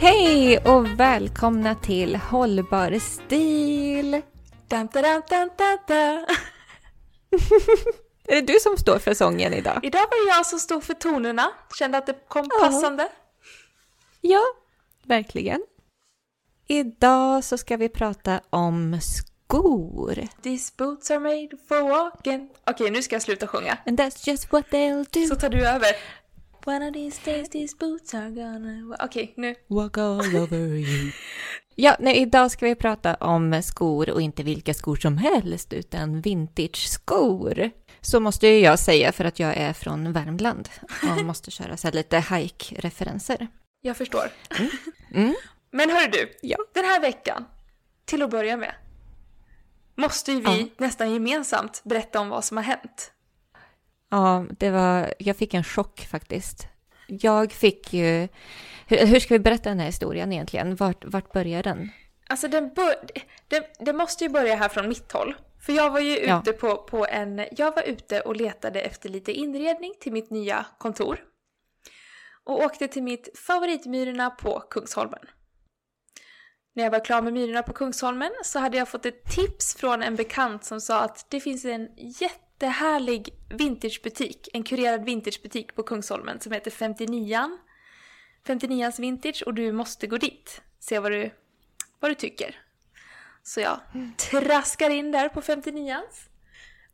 [0.00, 4.22] Hej och välkomna till Hållbar stil!
[4.68, 5.50] Dun, dun, dun.
[8.24, 9.80] Är det du som står för sången idag?
[9.82, 11.50] Idag var det jag som stod för tonerna.
[11.78, 13.08] Kände att det kom passande.
[14.20, 14.42] Ja,
[15.04, 15.62] verkligen.
[16.66, 20.28] Idag så ska vi prata om skor.
[20.42, 22.50] These boots are made for walking.
[22.66, 23.78] Okej, nu ska jag sluta sjunga.
[23.86, 25.26] And that's just what they'll do.
[25.26, 25.88] Så tar du över.
[26.68, 28.96] One of these days these boots are gonna...
[29.00, 29.54] Okej, nu.
[29.68, 31.12] Walk all over you.
[31.74, 36.20] Ja, nej, idag ska vi prata om skor och inte vilka skor som helst utan
[36.20, 37.70] vintage-skor.
[38.00, 40.68] Så måste ju jag säga för att jag är från Värmland
[41.18, 43.48] och måste köra så lite hike-referenser.
[43.80, 44.24] Jag förstår.
[45.14, 45.34] Mm.
[45.70, 46.56] Men hörru du, Ja.
[46.74, 47.44] den här veckan,
[48.04, 48.74] till att börja med,
[49.96, 50.66] måste ju vi Ja.
[50.86, 53.12] nästan gemensamt berätta om vad som har hänt.
[54.10, 56.68] Ja, det var, jag fick en chock faktiskt.
[57.06, 58.28] Jag fick ju,
[58.86, 60.76] hur, hur ska vi berätta den här historien egentligen?
[60.76, 61.90] Vart, vart börjar den?
[62.28, 62.94] Alltså den bör,
[63.48, 65.34] det, det måste ju börja här från mitt håll.
[65.60, 66.40] För jag var ju Ja.
[66.40, 70.66] ute på, på en, jag var ute och letade efter lite inredning till mitt nya
[70.78, 71.20] kontor.
[72.44, 75.20] Och åkte till mitt favoritmyrorna på Kungsholmen.
[76.74, 80.02] När jag var klar med myrorna på Kungsholmen så hade jag fått ett tips från
[80.02, 81.88] en bekant som sa att det finns en
[82.58, 87.58] jättehärlig vintagebutik, en kurerad vintagebutik på Kungsholmen som heter 59an.
[88.46, 90.62] 59ans vintage och du måste gå dit.
[90.80, 91.30] Se vad du,
[92.00, 92.56] vad du tycker.
[93.42, 93.80] Så jag
[94.16, 96.28] traskar in där på 59ans.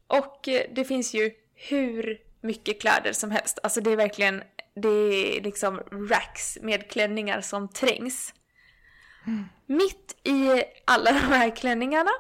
[0.07, 3.59] Och eh, det finns ju hur mycket kläder som helst.
[3.63, 4.43] Alltså det är verkligen,
[4.75, 5.81] det är liksom
[6.11, 8.35] racks med klänningar som trängs.
[9.67, 12.11] Mitt i alla de här klänningarna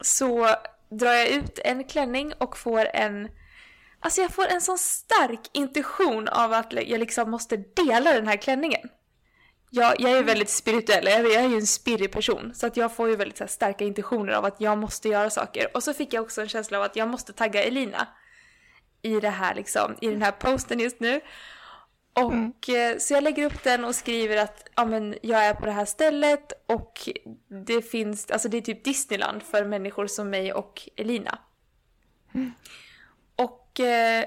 [0.00, 0.56] så
[0.98, 3.28] drar jag ut en klänning och får en
[4.04, 8.36] Alltså jag får en sån stark intuition av att jag liksom måste dela den här
[8.36, 8.88] klänningen.
[9.70, 12.52] Jag, jag är väldigt spirituell, jag är jag är ju en spirig person.
[12.54, 15.76] Så att jag får ju väldigt här, starka intuitioner av att jag måste göra saker.
[15.76, 18.08] Och så fick jag också en känsla av att jag måste tagga Elina.
[19.02, 21.20] I det här liksom, i den här posten just nu.
[22.14, 25.66] Och eh, så jag lägger upp den och skriver att ja, men jag är på
[25.66, 27.08] det här stället och
[27.66, 31.38] det finns, alltså det är typ Disneyland för människor som mig och Elina.
[33.36, 34.24] Och eh,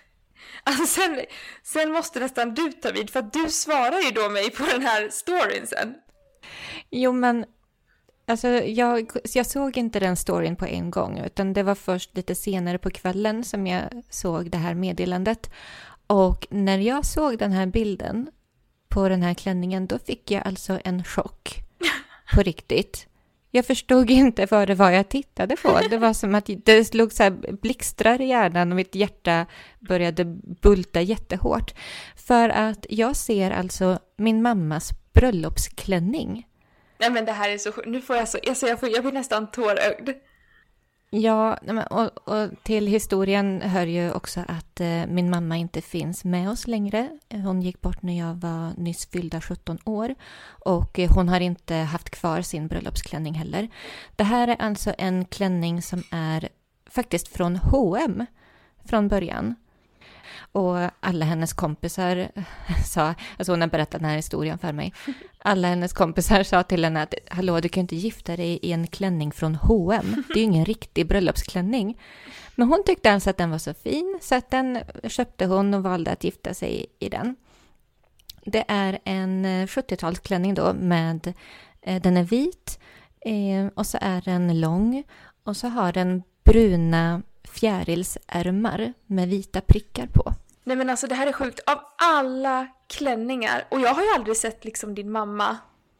[0.62, 1.20] alltså sen,
[1.62, 4.82] sen måste nästan du ta vid för att du svarar ju då mig på den
[4.82, 5.94] här storyn sen.
[6.90, 7.44] Jo, men
[8.26, 12.34] alltså, jag, jag såg inte den storyn på en gång, utan det var först lite
[12.34, 15.50] senare på kvällen som jag såg det här meddelandet.
[16.06, 18.28] Och när jag såg den här bilden
[18.88, 21.54] på den här klänningen, då fick jag alltså en chock.
[22.34, 23.06] På riktigt.
[23.50, 25.80] Jag förstod inte vad det var jag tittade på.
[25.90, 27.30] Det var som att det slog så här
[27.62, 29.46] blixtrar i hjärnan och mitt hjärta
[29.80, 30.24] började
[30.62, 31.74] bulta jättehårt.
[32.16, 36.46] För att jag ser alltså min mammas bröllopsklänning.
[36.98, 37.88] Nej men det här är så sjukt.
[37.88, 40.10] Nu får jag så, alltså jag, får, jag blir nästan tårögd.
[41.18, 41.58] Ja,
[41.90, 46.66] och, och till historien hör ju också att eh, min mamma inte finns med oss
[46.66, 47.18] längre.
[47.30, 50.14] Hon gick bort när jag var nyss fyllda 17 år
[50.46, 53.68] och eh, hon har inte haft kvar sin bröllopsklänning heller.
[54.16, 56.48] Det här är alltså en klänning som är
[56.90, 58.26] faktiskt från H&M
[58.84, 59.54] från början.
[60.52, 62.28] Och alla hennes kompisar
[62.86, 64.92] sa, alltså hon har berättat den här historien för mig.
[65.38, 68.72] Alla hennes kompisar sa till henne att hallå, du kan ju inte gifta dig i
[68.72, 70.22] en klänning från H&M.
[70.28, 72.00] Det är ju ingen riktig bröllopsklänning.
[72.54, 75.82] Men hon tyckte alltså att den var så fin så att den köpte hon och
[75.82, 77.36] valde att gifta sig i den.
[78.44, 81.32] Det är en 70-talsklänning då med,
[81.82, 82.78] eh, den är vit
[83.20, 85.04] eh, och så är den lång
[85.44, 87.22] och så har den bruna
[87.58, 90.34] fjärilsärmar med vita prickar på.
[90.64, 91.60] Nej men alltså det här är sjukt.
[91.66, 95.56] Av alla klänningar, och jag har ju aldrig sett liksom din mamma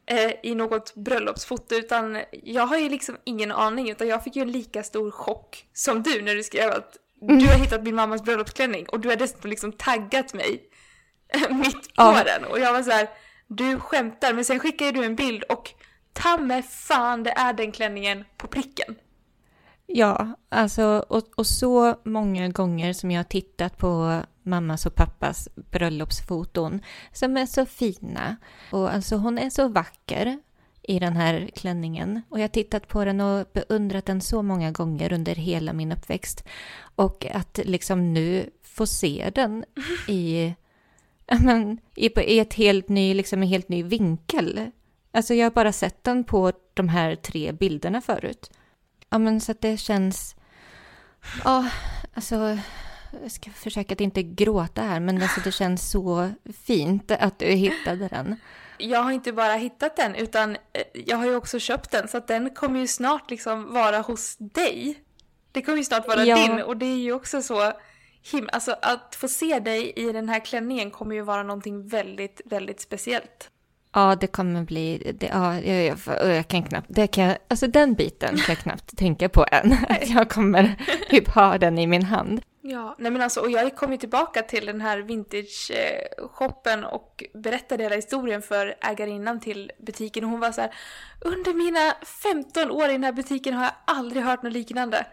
[0.06, 4.43] eh, i något bröllopsfoto utan jag har ju liksom ingen aning utan jag fick ju
[4.43, 7.38] en lika stor chock som du när du skrev att mm.
[7.38, 10.62] du har hittat min mammas bröllopsklänning och du har dessutom liksom taggat mig
[11.50, 12.25] mitt på ja.
[12.25, 13.08] den och jag var så här,
[13.47, 15.70] du skämtar men sen skickade du en bild och
[16.12, 18.97] ta mig fan det är den klänningen på pricken.
[19.86, 25.48] Ja, alltså och, och, så många gånger som jag har tittat på mammas och pappas
[25.54, 26.80] bröllopsfoton
[27.12, 28.36] som är så fina.
[28.70, 30.38] Och alltså hon är så vacker
[30.82, 32.22] i den här klänningen.
[32.28, 35.92] Och jag har tittat på den och beundrat den så många gånger under hela min
[35.92, 36.44] uppväxt.
[36.78, 39.64] Och att liksom nu få se den
[40.08, 40.54] i,
[41.40, 44.70] men, i, i ett helt ny, liksom en helt ny vinkel.
[45.12, 48.50] Alltså jag har bara sett den på de här tre bilderna förut.
[49.11, 50.37] Ja, men så att det känns...
[51.44, 51.69] Ja,
[52.14, 52.58] alltså...
[53.23, 56.31] Jag ska försöka att inte gråta här, men alltså det känns så
[56.67, 58.37] fint att du hittade den.
[58.79, 62.17] Jag har inte bara hittat den, utan eh, jag har ju också köpt den, så
[62.17, 65.03] att den kommer ju snart liksom vara hos dig.
[65.53, 66.37] Det kommer ju snart vara ja.
[66.37, 67.73] din, och det är ju också så
[68.32, 68.50] himla...
[68.50, 72.81] Alltså att få se dig i den här klänningen kommer ju vara någonting väldigt, väldigt
[72.81, 73.50] speciellt.
[73.96, 77.94] Ja, det kommer bli, det, ja, jag, jag, jag, kan knappt, det kan alltså den
[77.94, 79.72] biten kan jag knappt tänka på än.
[79.88, 80.75] Att jag kommer
[81.10, 82.43] typ ha den i min hand.
[82.60, 87.25] Ja, nej men alltså, och jag kom ju tillbaka till den här vintage-shoppen eh, och
[87.34, 90.75] berättade hela historien för ägarinnan till butiken och hon var så här,
[91.20, 95.06] under mina 15 år i den här butiken har jag aldrig hört något liknande.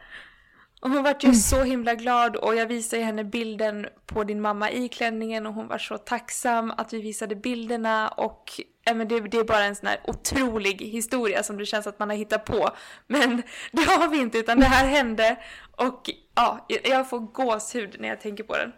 [0.84, 1.40] Och hon vart ju mm.
[1.40, 5.68] så himla glad och jag visade henne bilden på din mamma i klänningen och hon
[5.68, 8.52] var så tacksam att vi visade bilderna och
[8.86, 12.00] äh, men det, det är bara en sån här otrolig historia som det känns att
[12.00, 12.70] man har hittat på.
[13.08, 15.36] Men det har vi inte utan det här hände
[15.72, 18.72] och ja, jag får gåshud när jag tänker på den.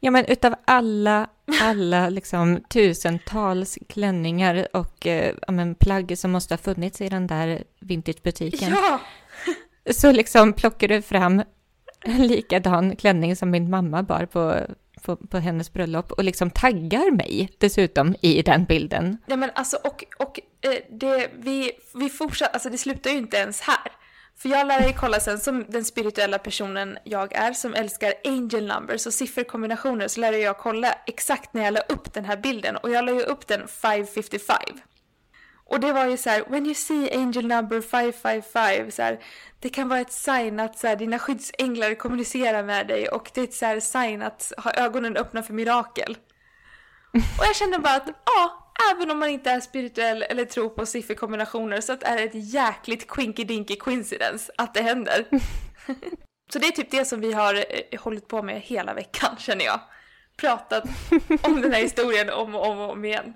[0.00, 1.28] Ja, men utav alla,
[1.62, 7.26] alla liksom tusentals klänningar och eh, ja, men plagg som måste ha funnits i den
[7.26, 8.70] där vintagebutiken.
[8.70, 9.00] Ja!
[9.90, 11.42] Så liksom plockar du fram
[12.04, 14.60] en likadan klänning som min mamma bar på,
[15.02, 19.18] på, på, hennes bröllop och liksom taggar mig dessutom i den bilden.
[19.26, 23.36] Ja men alltså och, och eh, det, vi, vi fortsätter, alltså det slutar ju inte
[23.36, 23.92] ens här.
[24.38, 28.66] För jag lär ju kolla sen som den spirituella personen jag är som älskar angel
[28.66, 32.76] numbers och sifferkombinationer så lär jag kolla exakt när jag la upp den här bilden
[32.76, 34.56] och jag la ju upp den 555.
[35.68, 39.18] Och det var ju så här, when you see angel number 555, så här,
[39.60, 43.40] det kan vara ett sign att så här, dina skyddsänglar kommunicerar med dig och det
[43.40, 46.16] är ett så här, sign att ha ögonen öppna för mirakel.
[47.12, 50.86] Och jag kände bara att ja, även om man inte är spirituell eller tror på
[50.86, 55.26] sifferkombinationer så att är det ett jäkligt quinky dinky coincidence att det händer.
[56.52, 59.64] så det är typ det som vi har eh, hållit på med hela veckan känner
[59.64, 59.80] jag.
[60.36, 60.84] Pratat
[61.42, 63.34] om den här historien om och om, och om igen.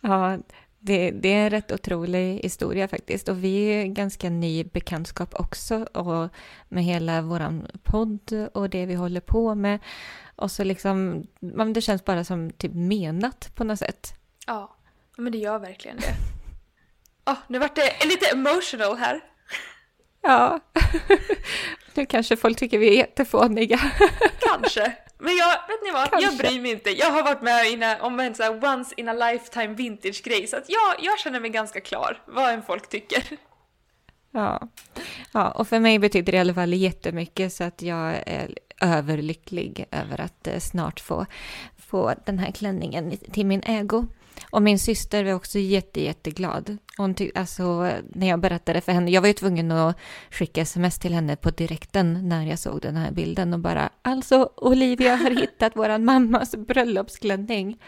[0.00, 0.38] Ja,
[0.86, 3.28] det, det, är en rätt otrolig historia faktiskt.
[3.28, 5.74] Och vi är ganska ny bekantskap också.
[5.76, 6.28] Och
[6.68, 9.78] med hela vår podd och det vi håller på med.
[10.36, 11.26] Och så liksom,
[11.74, 14.14] det känns bara som typ menat på något sätt.
[14.46, 14.76] Ja,
[15.16, 16.14] men det gör verkligen det.
[17.32, 19.20] Oh, nu vart det lite emotional här.
[20.22, 20.60] Ja,
[21.94, 23.78] nu kanske folk tycker vi är jättefåniga.
[24.40, 24.96] Kanske.
[25.18, 26.10] Men jag, vet ni vad?
[26.10, 26.30] Kanske.
[26.30, 26.90] Jag bryr mig inte.
[26.90, 30.46] Jag har varit med in a, om en sån once in a lifetime vintage grej
[30.46, 33.22] så att jag, jag känner mig ganska klar vad en folk tycker.
[34.30, 34.68] Ja.
[35.32, 39.86] ja, och för mig betyder det i alla fall jättemycket så att jag är överlycklig
[39.90, 41.26] över att eh, snart få,
[41.78, 44.06] få den här klänningen till min ägo.
[44.50, 46.78] Och min syster var också jätte, jätteglad.
[46.96, 47.62] Hon tyck, alltså,
[48.08, 49.96] när jag berättade för henne, jag var ju tvungen att
[50.30, 54.50] skicka sms till henne på direkten när jag såg den här bilden och bara alltså
[54.56, 57.82] Olivia har hittat våran mammas bröllopsklänning.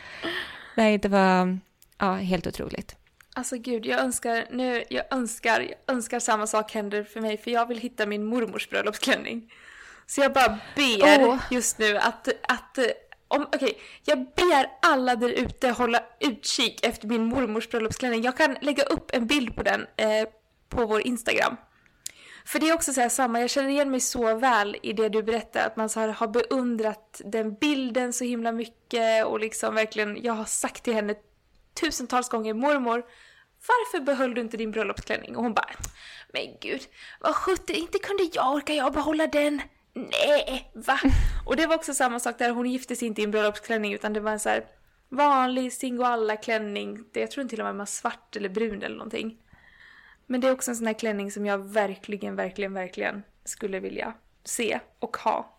[0.77, 1.59] Nej, det var
[1.99, 2.97] ja, helt otroligt.
[3.35, 7.51] Alltså gud, jag önskar nu, jag önskar, jag önskar samma sak händer för mig för
[7.51, 9.53] jag vill hitta min mormors bröllopsklänning.
[10.07, 11.39] Så jag bara ber oh.
[11.51, 12.79] just nu att, att
[13.29, 18.23] om, okej, okay, jag ber alla där ute hålla utkik efter min mormors bröllopsklänning.
[18.23, 20.29] Jag kan lägga upp en bild på den eh,
[20.69, 21.57] på vår Instagram.
[22.45, 25.09] För det är också så här samma, jag känner igen mig så väl i det
[25.09, 29.75] du berättar, att man så här har beundrat den bilden så himla mycket och liksom
[29.75, 31.15] verkligen, jag har sagt till henne
[31.81, 33.05] tusentals gånger, mormor,
[33.69, 35.37] varför behöll du inte din bröllopsklänning?
[35.37, 35.75] Och hon bara,
[36.33, 36.81] men gud,
[37.21, 39.63] vad sjutton, inte kunde jag orka jag behålla den?
[39.99, 40.99] Nej, va?
[41.47, 44.13] Och det var också samma sak där, hon gifte sig inte i en bröllopsklänning utan
[44.13, 44.65] det var en så här
[45.09, 47.05] vanlig singoalla-klänning.
[47.13, 49.39] Jag tror till och med den var svart eller brun eller någonting.
[50.27, 54.15] Men det är också en sån här klänning som jag verkligen, verkligen, verkligen skulle vilja
[54.45, 55.58] se och ha.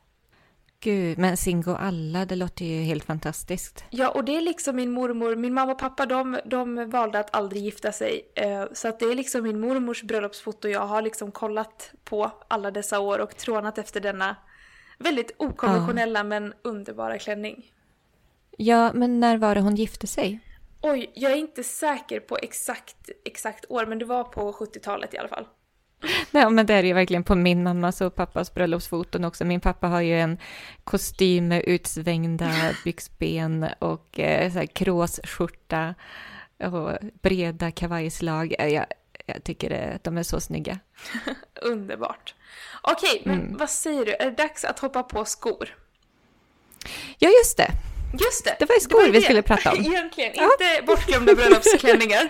[0.81, 3.83] Gud, men Singo alla, det låter ju helt fantastiskt.
[3.89, 7.36] Ja, och det är liksom min mormor, min mamma och pappa de, de valde att
[7.36, 8.31] aldrig gifta sig.
[8.36, 12.71] Eh, så att det är liksom min mormors bröllopsfoto jag har liksom kollat på alla
[12.71, 14.36] dessa år och trånat efter denna
[15.00, 16.24] väldigt okonventionella ja.
[16.24, 17.74] men underbara klänning.
[18.57, 20.39] Ja, men när var det hon gifte sig?
[20.81, 25.17] Oj, jag är inte säker på exakt, exakt år, men det var på 70-talet i
[25.17, 25.48] alla fall.
[26.31, 29.45] Nej, men det är ju verkligen på min mammas och pappas bröllopsfoton också.
[29.45, 30.37] Min pappa har ju en
[30.83, 32.51] kostym med utsvängda
[32.83, 35.95] byxben och eh, så här kråsskjorta
[36.63, 38.55] och breda kavajslag.
[38.59, 38.85] Jag,
[39.25, 40.79] jag tycker att de är så snygga.
[41.61, 42.35] Underbart.
[42.81, 43.57] Okej, men mm.
[43.57, 44.13] vad säger du?
[44.13, 45.75] Är det dags att hoppa på skor?
[47.17, 47.71] Ja, just det.
[48.13, 48.55] Just det!
[48.59, 49.79] Det var ju skor var vi skulle prata om.
[49.79, 50.43] Egentligen, ja.
[50.43, 52.29] inte bortglömda bröllopsklänningar.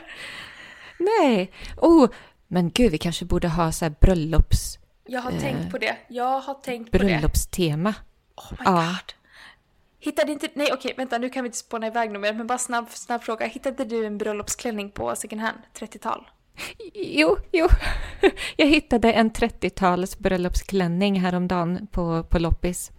[0.97, 1.51] Nej.
[1.77, 2.09] Oh,
[2.51, 4.79] men gud, vi kanske borde ha så här bröllops...
[5.06, 5.98] Jag har eh, tänkt på det.
[6.08, 7.03] Jag har tänkt på det.
[7.03, 7.94] Bröllopstema.
[8.36, 8.72] Oh my ja.
[8.72, 9.13] god.
[10.00, 10.48] Hittade inte...
[10.53, 12.34] Nej okej, vänta nu kan vi inte spåna iväg något mer.
[12.34, 13.46] Men bara snabb, snabb fråga.
[13.46, 16.27] Hittade du en bröllopsklänning på second hand, 30-tal?
[16.94, 17.68] Jo, jo.
[18.56, 22.91] Jag hittade en 30-tals bröllopsklänning häromdagen på, på loppis.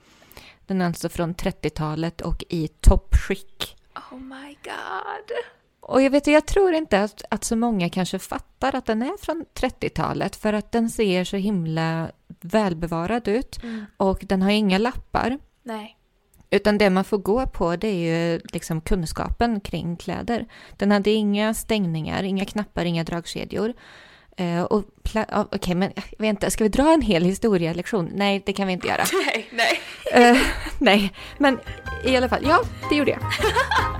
[0.66, 3.76] Den är alltså från 30-talet och i toppskick.
[3.95, 5.30] Oh my god.
[5.90, 9.25] Och jag vet jag tror inte att, att så många kanske fattar att den är
[9.25, 13.87] från 30-talet för att den ser så himla välbevarad ut mm.
[13.97, 15.38] och den har inga lappar.
[15.62, 15.97] Nej.
[16.50, 20.47] Utan det man får gå på det är ju liksom kunskapen kring kläder.
[20.76, 23.73] Den hade inga stängningar, inga knappar, inga dragkedjor.
[24.40, 28.11] Uh, och Okej, okay, men jag vet inte, ska vi dra en hel historielektion?
[28.14, 29.04] Nej, det kan vi inte göra.
[29.26, 30.32] Nej, nej.
[30.32, 30.42] Uh,
[30.78, 31.59] nej, men
[32.04, 33.20] i alla fall, ja, det gjorde jag.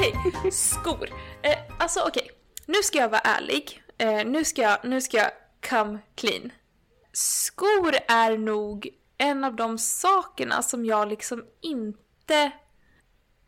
[0.00, 0.50] okej, okay.
[0.50, 1.08] skor.
[1.42, 2.34] Eh, alltså okej, okay.
[2.66, 3.82] nu ska jag vara ärlig.
[3.98, 5.30] Eh, nu, ska jag, nu ska jag
[5.68, 6.50] come clean.
[7.12, 8.88] Skor är nog
[9.18, 12.50] en av de sakerna som jag liksom inte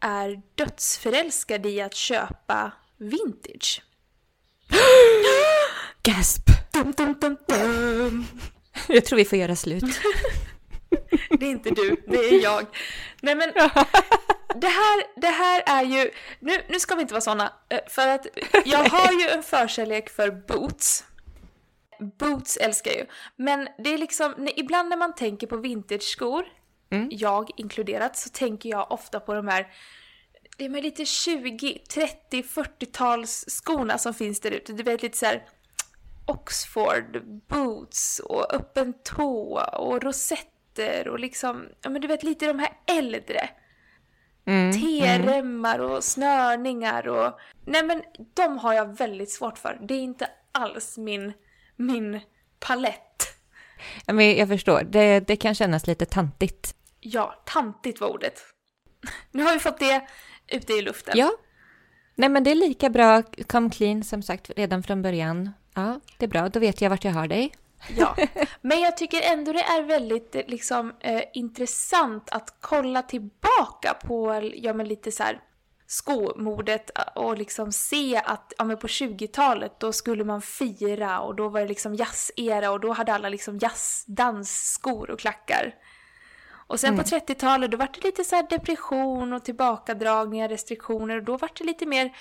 [0.00, 3.82] är dödsförälskad i att köpa vintage.
[6.02, 6.42] Gasp!
[6.72, 8.26] Dum, dum, dum, dum.
[8.88, 9.84] Jag tror vi får göra slut.
[11.38, 12.66] det är inte du, det är jag.
[13.20, 13.52] Nej men,
[14.54, 18.08] det här, det här är ju, nu, nu ska vi inte vara såna, eh, för
[18.08, 18.26] att
[18.64, 21.04] jag har ju en förkärlek för boots.
[22.18, 23.06] Boots älskar jag ju.
[23.36, 26.44] Men det är liksom, ibland när man tänker på vintage-skor,
[26.90, 27.08] mm.
[27.10, 29.66] jag inkluderat, så tänker jag ofta på de här
[30.56, 34.72] det är lite 20, 30, 40-tals skorna som finns där ute.
[34.72, 35.46] Du vet lite så här
[36.26, 42.58] Oxford boots och öppen tå och rosetter och liksom, ja men du vet lite de
[42.58, 43.48] här äldre.
[44.44, 45.90] Mm, T-remmar mm.
[45.90, 47.38] och snörningar och...
[47.64, 48.02] Nej men
[48.34, 49.78] de har jag väldigt svårt för.
[49.82, 51.32] Det är inte alls min,
[51.76, 52.20] min
[52.60, 53.22] palett.
[54.06, 56.74] Ja, men jag förstår, det, det kan kännas lite tantigt.
[57.00, 58.40] Ja, tantigt var ordet.
[59.30, 60.06] Nu har vi fått det
[60.48, 61.14] ute i luften.
[61.16, 61.30] Ja.
[62.14, 65.50] Nej men det är lika bra, come clean som sagt redan från början.
[65.74, 67.52] Ja, det är bra, då vet jag vart jag har dig.
[67.96, 68.16] Ja,
[68.60, 74.74] men jag tycker ändå det är väldigt liksom, eh, intressant att kolla tillbaka på ja,
[74.74, 75.40] men lite så här,
[75.86, 81.48] skomodet och liksom se att ja, men på 20-talet då skulle man fira och då
[81.48, 85.74] var det liksom jazzera och då hade alla liksom jazzdansskor och klackar.
[86.66, 87.04] Och sen mm.
[87.04, 91.64] på 30-talet då var det lite så depression och tillbakadragningar, restriktioner och då var det
[91.64, 92.16] lite mer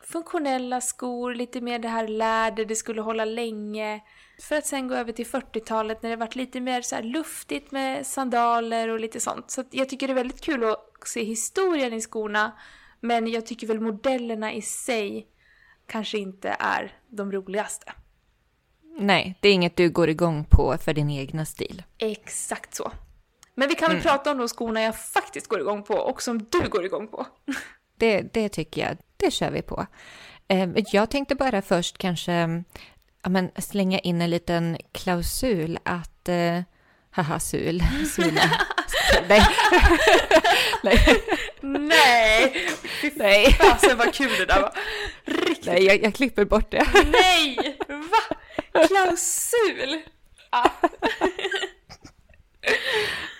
[0.00, 4.00] funktionella skor, lite mer det här läder, det skulle hålla länge.
[4.42, 8.06] För att sen gå över till 40-talet när det varit lite mer så luftigt med
[8.06, 9.50] sandaler och lite sånt.
[9.50, 12.52] Så jag tycker det är väldigt kul att se historien i skorna.
[13.00, 15.26] Men jag tycker väl modellerna i sig
[15.86, 17.92] kanske inte är de roligaste.
[18.98, 21.82] Nej, det är inget du går igång på för din egna stil.
[21.98, 22.92] Exakt så.
[23.54, 24.02] Men vi kan väl mm.
[24.02, 27.26] prata om de skorna jag faktiskt går igång på och som du går igång på.
[27.98, 29.86] Det, det tycker jag, det kör vi på.
[30.48, 32.64] Ehm, jag tänkte bara först kanske
[33.26, 36.60] ja, men slänga in en liten klausul att, eh,
[37.10, 37.82] haha sul,
[38.16, 38.50] sula,
[39.28, 39.46] Nej.
[40.82, 41.22] Nej.
[41.60, 42.68] Nej!
[43.14, 43.52] Nej.
[43.52, 44.72] fasen vad kul det där var.
[45.24, 45.66] Riktigt.
[45.66, 46.86] Nej, jag, jag klipper bort det.
[47.12, 47.76] Nej!
[47.88, 48.36] Va?
[48.86, 50.02] Klausul?
[50.50, 50.70] Ah.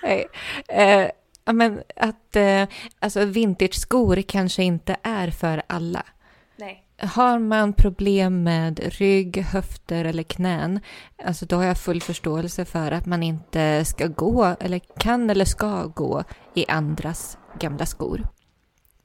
[0.03, 0.27] Nej.
[0.69, 1.11] Eh,
[1.45, 6.07] ja, men att eh, alltså vintage-skor kanske inte är för alla.
[6.99, 10.81] Har man problem med rygg, höfter eller knän,
[11.25, 15.45] alltså då har jag full förståelse för att man inte ska gå, eller kan eller
[15.45, 16.25] ska gå
[16.55, 18.23] i andras gamla skor.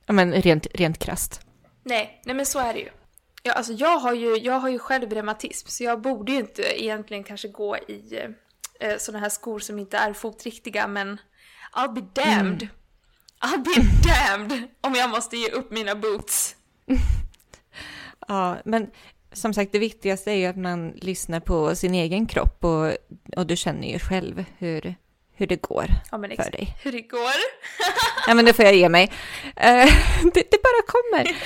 [0.05, 1.41] Ja, men rent, rent krasst.
[1.83, 2.89] Nej, nej men så är det ju.
[3.43, 6.83] Ja, alltså jag har ju, jag har ju själv reumatism så jag borde ju inte
[6.83, 8.19] egentligen kanske gå i
[8.79, 11.19] eh, sådana här skor som inte är fotriktiga men
[11.73, 12.67] I'll be damned.
[13.41, 16.55] I'll be damned om jag måste ge upp mina boots.
[18.31, 18.87] Ja, men
[19.33, 22.91] som sagt, det viktigaste är ju att man lyssnar på sin egen kropp och,
[23.37, 24.95] och du känner ju själv hur,
[25.33, 26.75] hur det går Ja men för dig.
[26.83, 27.35] Hur det går.
[28.27, 29.11] Ja, men det får jag ge mig.
[29.55, 29.85] Eh,
[30.33, 31.35] det, det bara kommer.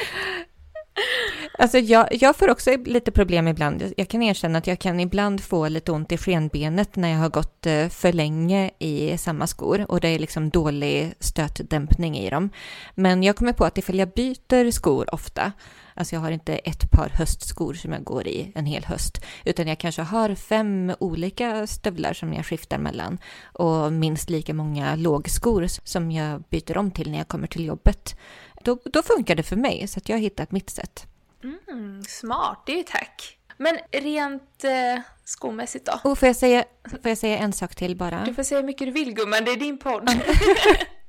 [1.59, 3.93] Alltså jag, jag får också lite problem ibland.
[3.97, 7.29] Jag kan erkänna att jag kan ibland få lite ont i skenbenet när jag har
[7.29, 12.49] gått eh, för länge i samma skor och det är liksom dålig stötdämpning i dem.
[12.95, 15.51] Men jag kommer på att ifall jag byter skor ofta,
[15.95, 19.67] alltså jag har inte ett par höstskor som jag går i en hel höst, utan
[19.67, 25.67] jag kanske har fem olika stövlar som jag skiftar mellan och minst lika många lågskor
[25.83, 28.15] som jag byter om till när jag kommer till jobbet.
[28.63, 31.07] Då, då funkar det för mig, så att jag har hittat mitt sätt.
[31.43, 33.37] Mm, smart, det är ju tack.
[33.57, 36.09] Men rent eh, skomässigt då?
[36.09, 38.25] Och får jag, säga, får jag säga en sak till bara?
[38.25, 40.09] Du får säga hur mycket du vill gumman, det är din podd.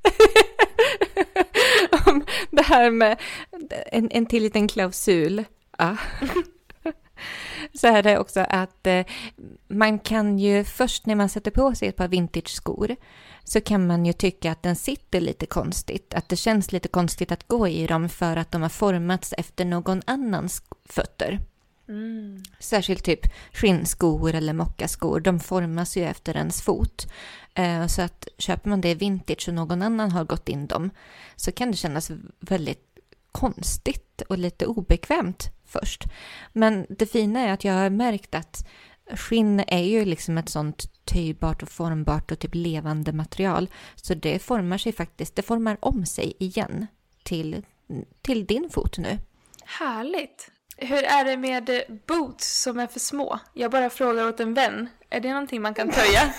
[2.57, 3.19] Det här med
[3.91, 5.43] en, en till liten klausul.
[5.77, 5.97] Ja.
[7.73, 9.05] Så är det också att eh,
[9.67, 12.95] man kan ju först när man sätter på sig ett par vintage-skor
[13.43, 17.31] så kan man ju tycka att den sitter lite konstigt, att det känns lite konstigt
[17.31, 21.39] att gå i dem för att de har formats efter någon annans fötter.
[21.87, 22.43] Mm.
[22.59, 23.19] Särskilt typ
[23.53, 27.07] skinnskor eller mockaskor, de formas ju efter ens fot.
[27.53, 30.89] Eh, Så att köper man det vintage och någon annan har gått in dem
[31.35, 32.83] så kan det kännas väldigt
[33.31, 36.03] konstigt och lite obekvämt först.
[36.53, 38.67] Men det fina är att jag har märkt att
[39.15, 43.69] skinn är ju liksom ett sånt töjbart och formbart och typ levande material.
[43.95, 46.87] Så det formar sig faktiskt, det formar om sig igen
[47.23, 47.65] till,
[48.21, 49.17] till din fot nu.
[49.65, 50.51] Härligt.
[50.77, 53.39] Hur är det med eh, boots som är för små?
[53.53, 54.89] Jag bara frågar åt en vän.
[55.09, 56.21] Är det någonting man kan töja?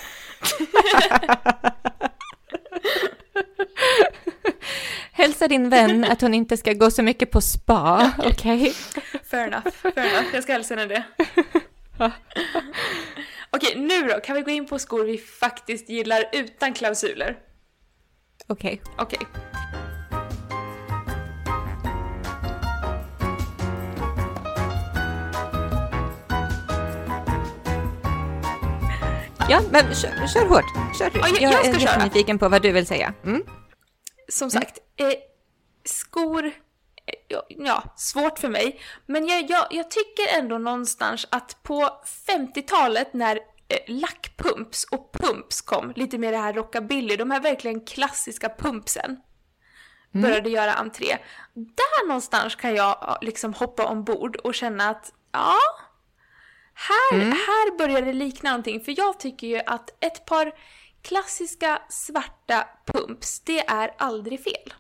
[5.13, 8.75] Hälsa din vän att hon inte ska gå så mycket på spa, okej?
[9.31, 10.35] Fair enough, fair enough.
[10.35, 11.05] Jag ska hälsa henne det.
[13.51, 14.21] Okej, nu då?
[14.21, 17.37] Kan vi gå in på skor vi faktiskt gillar utan klausuler?
[18.47, 18.83] Okej.
[18.99, 19.19] Okej.
[29.49, 30.97] Ja, men kör, kör hårt.
[30.99, 31.11] Kör.
[31.15, 33.15] Ja, jag- jag ska är jättenyfiken på vad du vill säga.
[33.25, 33.43] Mm.
[34.29, 35.07] Som sagt, eh,
[35.85, 36.53] skor, eh,
[37.49, 38.81] ja, svårt för mig.
[39.07, 41.91] Men jag, jag, jag tycker ändå någonstans att på
[42.29, 43.37] 50-talet när
[43.69, 49.17] eh, lackpumps och pumps kom, lite mer det här rockabilly, de här verkligen klassiska pumpsen
[50.13, 51.17] började göra entré.
[51.55, 55.55] Där någonstans kan jag ja, liksom hoppa ombord och känna att ja,
[56.79, 58.81] här, här börjar det likna någonting.
[58.81, 60.53] För jag tycker ju att ett par
[61.03, 64.75] klassiska svarta pumps, det är aldrig fel.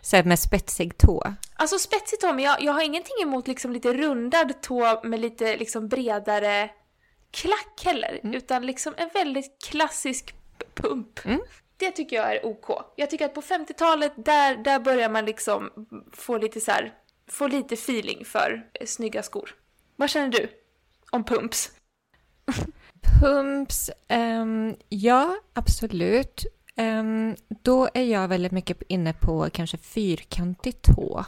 [0.00, 1.34] Så med spetsig tå.
[1.54, 5.56] Alltså spetsigt tå, men jag, jag har ingenting emot liksom lite rundad tå med lite
[5.56, 6.70] liksom bredare
[7.30, 8.20] klack heller.
[8.22, 10.34] Utan liksom en väldigt klassisk
[10.74, 11.20] pump.
[11.76, 12.92] Det tycker jag är OK.
[12.96, 15.70] Jag tycker att på 50-talet, där, där börjar man liksom
[16.12, 16.94] få lite så här,
[17.30, 19.54] få lite feeling för snygga skor.
[19.96, 20.48] Vad känner du
[21.10, 21.70] om pumps?
[23.20, 26.46] Pumps, ehm, ja absolut.
[26.76, 31.24] Ehm, då är jag väldigt mycket inne på kanske fyrkantig tå.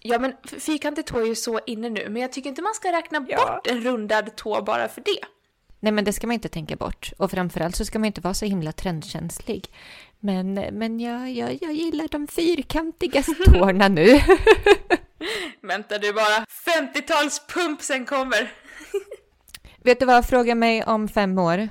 [0.00, 2.92] Ja men fyrkantig tå är ju så inne nu, men jag tycker inte man ska
[2.92, 3.36] räkna Ja.
[3.54, 5.18] bort en rundad tå bara för det.
[5.80, 7.12] Nej men det ska man inte tänka bort.
[7.18, 9.68] Och framförallt så ska man inte vara så himla trendkänslig.
[10.20, 14.20] Men, men jag, jag, jag gillar de fyrkantiga tårna nu.
[15.62, 18.52] Vänta du bara, 50-talspumpsen kommer!
[19.84, 21.68] Vet du vad, fråga mig om fem år.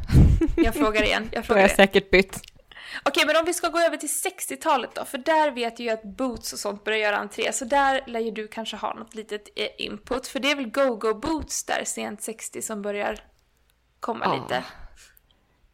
[0.58, 2.42] Jag frågar igen, jag Då frågar har jag säkert bytt.
[3.04, 5.90] Okej, men om vi ska gå över till 60-talet då, för där vet jag ju
[5.90, 9.16] att boots och sånt börjar göra entré, så där lär ju du kanske ha något
[9.16, 13.20] litet eh, input, för det är väl go-go boots där sent 60 som börjar
[14.00, 14.34] komma Ja.
[14.36, 14.64] lite.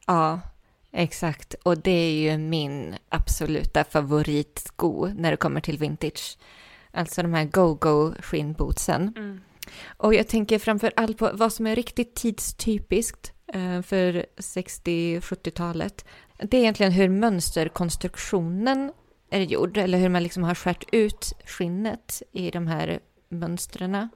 [0.06, 0.39] Ja,
[0.91, 6.38] Exakt, och det är ju min absoluta favoritsko när det kommer till vintage.
[6.91, 9.13] Alltså de här go-go skinnbootsen.
[9.17, 9.41] Mm.
[9.97, 16.05] Och jag tänker framför allt på vad som är riktigt tidstypiskt eh, för 60-70-talet.
[16.38, 18.91] Det är egentligen hur mönsterkonstruktionen
[19.29, 24.10] är gjord, eller hur man liksom har skärt ut skinnet i de här mönstren.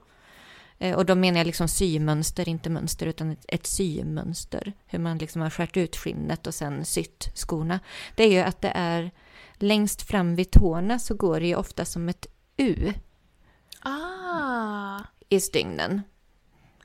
[0.78, 4.72] Eh, och då menar jag liksom symönster, inte mönster, utan ett, ett symönster.
[4.86, 7.80] Hur man liksom har skärt ut skinnet och sen sytt skorna.
[8.14, 9.10] Det är ju att det är
[9.54, 12.92] längst fram vid tårna så går det ju ofta som ett U
[13.86, 16.02] Ah, i stygnen.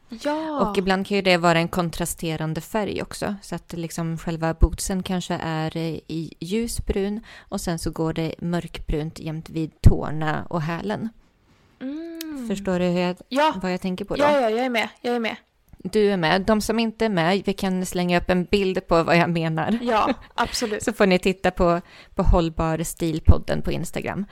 [0.10, 0.70] ja.
[0.70, 3.36] Och ibland kan ju det vara en kontrasterande färg också.
[3.42, 9.20] Så att liksom själva bootsen kanske är i ljusbrun och sen så går det mörkbrunt
[9.20, 11.10] jämt vid tårna och hälen.
[11.82, 12.48] Mm.
[12.48, 14.24] Förstår du hur jag, Ja, vad jag tänker på då?
[14.24, 14.90] ja, ja, jag är med.
[15.02, 15.36] Jag är med.
[15.84, 16.42] Du är med.
[16.42, 19.80] De som inte är med, vi kan slänga upp en bild på vad jag menar.
[19.82, 20.84] Ja, absolut.
[20.84, 21.82] Så får ni titta på,
[22.16, 24.26] på Hållbar stilpodden på Instagram.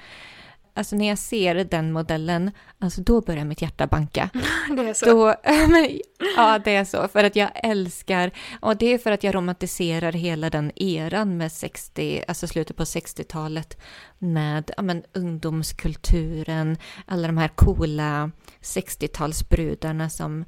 [0.78, 4.30] Alltså när jag ser den modellen, alltså då börjar mitt hjärta banka.
[4.78, 5.06] Det är så.
[5.06, 5.36] Då,
[5.70, 6.00] men,
[6.36, 7.08] ja, det är så.
[7.08, 11.52] För att jag älskar, och det är för att jag romantiserar hela den eran med
[11.52, 13.78] 60, alltså slutet på 60-talet
[14.20, 20.46] med ja, men, ungdomskulturen, alla de här coola 60-talsbrudarna som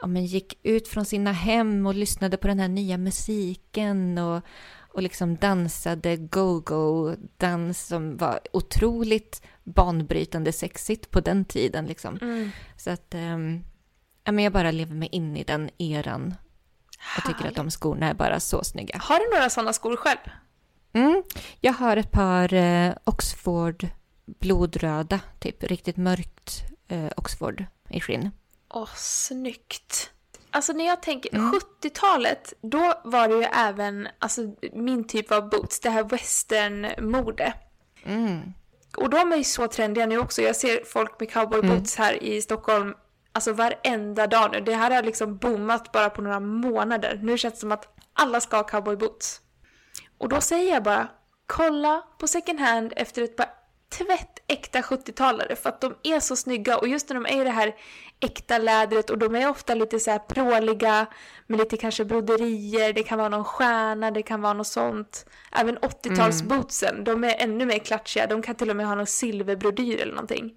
[0.00, 4.42] ja, men, gick ut från sina hem och lyssnade på den här nya musiken och,
[4.94, 11.86] och liksom dansade go-go-dans som var otroligt banbrytande sexigt på den tiden.
[11.86, 12.18] Liksom.
[12.22, 12.50] Mm.
[12.76, 13.64] Så att um,
[14.24, 16.34] ja, men jag bara lever mig in i den eran.
[17.16, 18.98] Jag tycker att de skorna är bara så snygga.
[18.98, 20.18] Har du några sådana skor själv?
[20.92, 21.22] Mm.
[21.60, 23.86] Jag har ett par eh, Oxford
[24.26, 28.30] blodröda, typ riktigt mörkt eh, Oxford i skinn.
[28.74, 30.10] Åh, snyggt.
[30.50, 31.52] Alltså när jag tänker Mm.
[31.52, 37.54] 70-talet, då var det ju även alltså, min typ av boots, det här westernmode.
[38.04, 38.52] Mm.
[38.96, 40.42] Och de är ju så trendiga nu också.
[40.42, 42.94] Jag ser folk med cowboyboots här i Stockholm
[43.32, 44.60] alltså varenda dag nu.
[44.60, 47.20] Det här har liksom boomat bara på några månader.
[47.22, 49.40] Nu känns det som att alla ska ha cowboyboots.
[50.18, 51.08] Och då säger jag bara,
[51.46, 53.46] kolla på second hand efter ett par
[53.92, 57.50] tvättäkta 70-talare för att de är så snygga och just när de är i det
[57.50, 57.74] här
[58.20, 61.06] äkta lädret och de är ofta lite så här pråliga
[61.46, 65.26] med lite kanske broderier, det kan vara någon stjärna, det kan vara något sånt.
[65.52, 70.00] Även 80-talsbootsen, de är ännu mer klatschiga, de kan till och med ha någon silverbrodyr
[70.00, 70.52] eller någonting.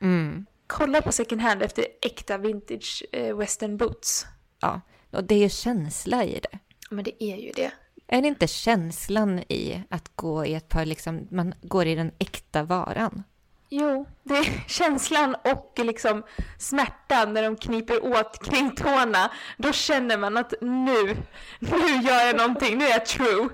[0.00, 0.46] Mm.
[0.66, 4.26] Kolla på second hand efter äkta vintage eh, western boots.
[4.60, 4.80] Ja,
[5.10, 6.58] och det är känsla i det.
[6.90, 7.72] Men det är ju det.
[8.08, 12.10] Är det inte känslan i att gå i ett par, liksom, man går i den
[12.18, 13.24] äkta varan?
[13.68, 16.22] Jo, det är känslan och liksom
[16.58, 19.30] smärtan när de kniper åt kring tårna.
[19.56, 21.16] Då känner man att nu,
[21.58, 23.48] nu gör jag någonting, nu är jag true.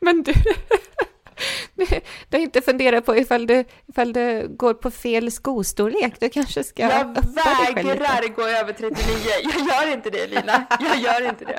[0.00, 0.32] Men du,
[2.28, 6.14] du har inte funderat på ifall du, ifall du går på fel skostorlek?
[6.20, 8.96] Du kanske ska Jag vägrar gå över 39.
[9.44, 11.58] Jag gör inte det Lina, jag gör inte det.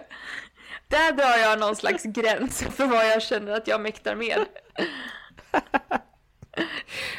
[0.94, 4.46] Där drar jag någon slags gräns för vad jag känner att jag mäktar med.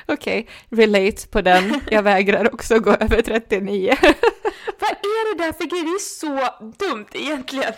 [0.06, 1.80] Okej, relate på den.
[1.90, 3.96] Jag vägrar också gå över 39.
[4.80, 5.82] Vad är det där för grej?
[5.82, 7.72] Det är så dumt egentligen.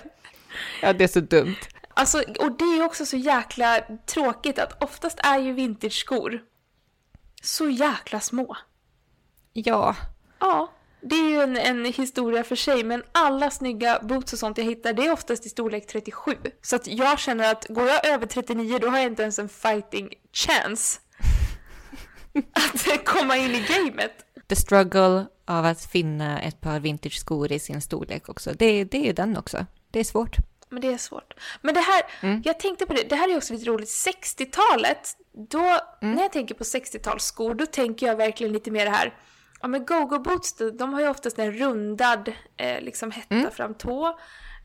[0.82, 1.56] Ja, det är så dumt.
[1.94, 6.40] Alltså, och det är också så jäkla tråkigt att oftast är ju vintage-skor
[7.42, 8.56] så jäkla små.
[9.52, 9.96] Ja,
[10.38, 10.72] Ja,
[11.09, 14.64] det är ju en, en historia för sig, men alla snygga boots och sånt jag
[14.64, 16.33] hittar, det är oftast i storlek 37.
[16.62, 19.49] Så att jag känner att går jag över 39 då har jag inte ens en
[19.49, 21.01] fighting chance
[22.95, 24.12] att komma in i gamet.
[24.49, 28.53] the struggle av att finna ett par vintage skor i sin storlek också.
[28.59, 29.66] Det, det är ju den också.
[29.90, 30.37] Det är svårt.
[30.69, 31.35] Men det är svårt.
[31.62, 32.42] Men det här, Mm.
[32.45, 33.88] jag tänkte på det, det här är också lite roligt.
[33.88, 35.16] 60-talet,
[35.51, 39.14] då, när jag tänker på 60-talsskor, då tänker jag verkligen lite mer det här.
[39.61, 44.19] Ja men go-go boots, de, har ju oftast en rundad eh, liksom hetta fram tå.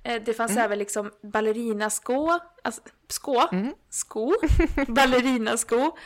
[0.04, 3.50] Eh, det fanns även liksom ballerinaskå, alltså skå,
[3.90, 4.34] sko,
[4.88, 5.98] ballerinasko.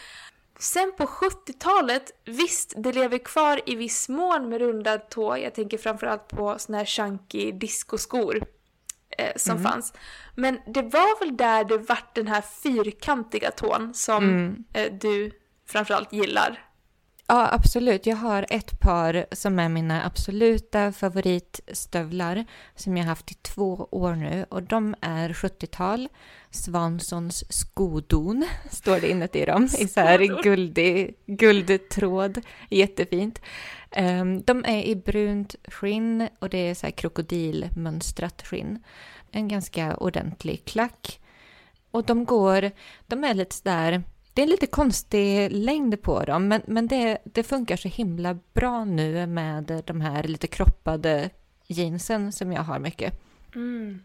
[0.59, 5.37] Sen på 70-talet, visst det lever kvar i viss mån med rundad tå.
[5.37, 8.43] Jag tänker framförallt på såna här chunky discoskor
[9.17, 9.93] eh, som fanns.
[10.35, 14.23] Men det var väl där det vart den här fyrkantiga tån som
[14.73, 15.31] eh, du
[15.67, 16.64] framförallt gillar.
[17.27, 18.05] Ja, absolut.
[18.05, 24.15] Jag har ett par som är mina absoluta favoritstövlar som jag haft i två år
[24.15, 26.07] nu och de är 70-tal.
[26.49, 32.41] Svanssons skodon står det inuti dem i så här guldig, guldtråd.
[32.69, 33.41] Jättefint.
[33.91, 38.83] Ehm, de är i brunt skinn och det är så här krokodilmönstrat skinn.
[39.31, 41.19] En ganska ordentlig klack.
[41.91, 42.71] Och de går,
[43.07, 44.03] de är lite sådär,
[44.35, 48.39] det är en lite konstig längd på dem, men, men det, det funkar så himla
[48.53, 51.29] bra nu med de här lite kroppade
[51.67, 53.13] jeansen som jag har mycket.
[53.55, 53.99] Mm.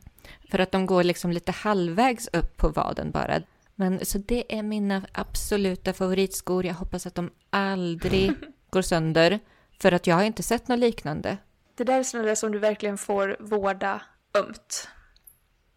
[0.51, 3.43] För att de går liksom lite halvvägs upp på vaden bara.
[3.75, 6.67] Men så det är mina absoluta favoritskor.
[6.67, 8.33] Jag hoppas att de aldrig
[8.71, 9.39] går sönder.
[9.81, 11.37] För att jag har inte sett något liknande.
[11.75, 14.03] Det där är sådana som du verkligen får vårda
[14.35, 14.89] ömt.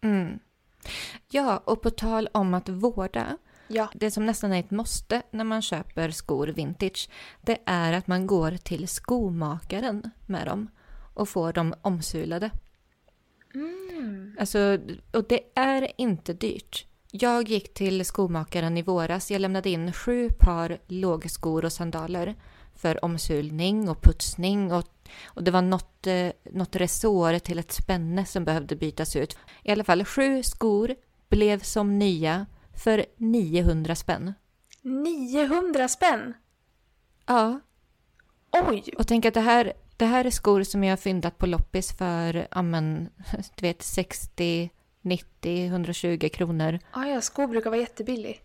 [0.00, 0.38] Mm.
[1.30, 3.38] Ja, och på tal om att vårda.
[3.68, 3.90] Ja.
[3.94, 7.08] Det som nästan är ett måste när man köper skor vintage.
[7.40, 10.70] Det är att man går till skomakaren med dem.
[11.14, 12.50] Och får dem omsulade.
[13.54, 14.36] Mm.
[14.40, 14.78] Alltså,
[15.12, 16.86] och det är inte dyrt.
[17.10, 19.30] Jag gick till skomakaren i våras.
[19.30, 22.34] Jag lämnade in sju par lågskor och sandaler
[22.74, 24.84] för omsulning och putsning och,
[25.24, 29.36] och det var något, eh, något resår till ett spänne som behövde bytas ut.
[29.62, 30.94] I alla fall sju skor
[31.28, 32.46] blev som nya
[32.76, 34.34] för 900 spänn.
[34.82, 36.34] 900 spänn?
[37.26, 37.60] Ja,
[38.52, 38.84] Oj!
[38.98, 41.92] och tänk att det här, det här är skor som jag har fyndat på loppis
[41.92, 43.08] för, ja men,
[43.56, 44.70] du vet 60,
[45.02, 46.78] 90, 120 kronor.
[46.90, 48.42] Ah, ja, skor brukar vara jättebillig.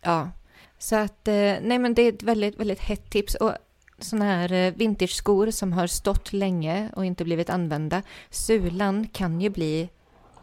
[0.00, 0.30] Ja,
[0.78, 3.34] så att eh, nej men det är ett väldigt, väldigt hett tips.
[3.34, 3.52] Och
[3.98, 8.02] sådana här eh, vintage-skor som har stått länge och inte blivit använda.
[8.30, 9.88] Sulan kan ju bli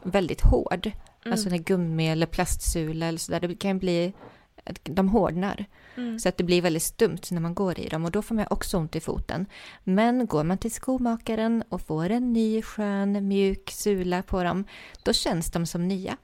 [0.04, 0.92] väldigt hård.
[1.26, 1.32] Mm.
[1.34, 3.40] Alltså en gummi eller plastsula eller sådär.
[3.40, 4.14] Det kan bli,
[4.84, 5.66] de hårdnar.
[5.98, 6.20] Mm.
[6.20, 8.46] Så att det blir väldigt stumt när man går i dem och då får man
[8.50, 9.46] också ont i foten.
[9.84, 14.66] Men går man till skomakaren och får en ny skön mjuk sula på dem,
[15.04, 16.18] då känns de som nya.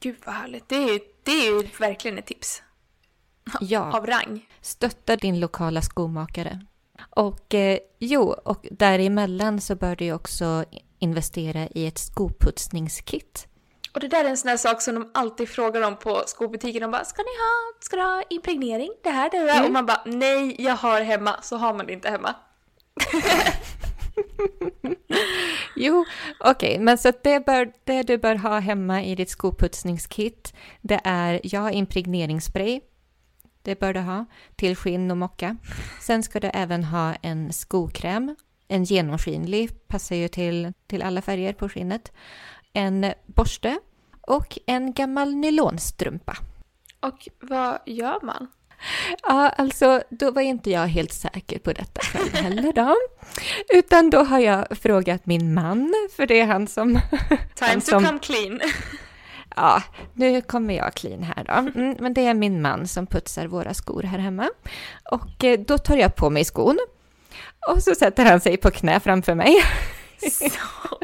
[0.00, 0.68] Gud vad härligt.
[0.68, 2.62] Det är, ju, det är ju verkligen ett tips.
[3.60, 3.92] Ja.
[3.92, 4.48] Av rang.
[4.60, 6.60] Stötta din lokala skomakare.
[7.10, 10.64] Och eh, jo, och däremellan så bör du också
[10.98, 13.48] investera i ett skoputsningskit.
[13.98, 16.82] Och det där är en sån här sak som de alltid frågar om på skobutiken.
[16.82, 18.90] De bara, ska ni ha, ska du ha impregnering?
[19.02, 19.52] Det här, det där.
[19.52, 19.64] Mm.
[19.64, 21.36] Och man bara, nej, jag har hemma.
[21.42, 22.34] Så har man det inte hemma.
[25.76, 26.04] Jo,
[26.40, 31.40] okej, men så det, bör, det du bör ha hemma i ditt skoputsningskit, det är,
[31.42, 32.80] ja, impregneringsspray.
[33.62, 34.24] Det bör du ha
[34.56, 35.56] till skinn och mocka.
[36.00, 38.36] Sen ska du även ha en skokräm,
[38.68, 42.12] en genomskinlig, passar ju till, till alla färger på skinnet.
[42.72, 43.78] En borste
[44.28, 46.36] och en gammal nylonstrumpa.
[47.00, 48.48] Och vad gör man?
[49.22, 52.96] Ja, alltså då var inte jag helt säker på detta själv heller då.
[53.68, 57.00] Utan då har jag frågat min man, för det är han som...
[57.54, 58.60] Time han to som come clean.
[59.56, 59.82] ja,
[60.14, 61.80] nu kommer jag clean här då.
[61.80, 64.50] Mm, men det är min man som putsar våra skor här hemma.
[65.10, 66.78] Och eh, då tar jag på mig skon.
[67.68, 69.56] Och så sätter han sig på knä framför mig.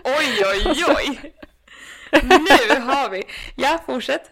[0.04, 1.34] oj, oj, oj!
[2.22, 3.22] Nu har vi!
[3.56, 4.30] Ja, fortsätt.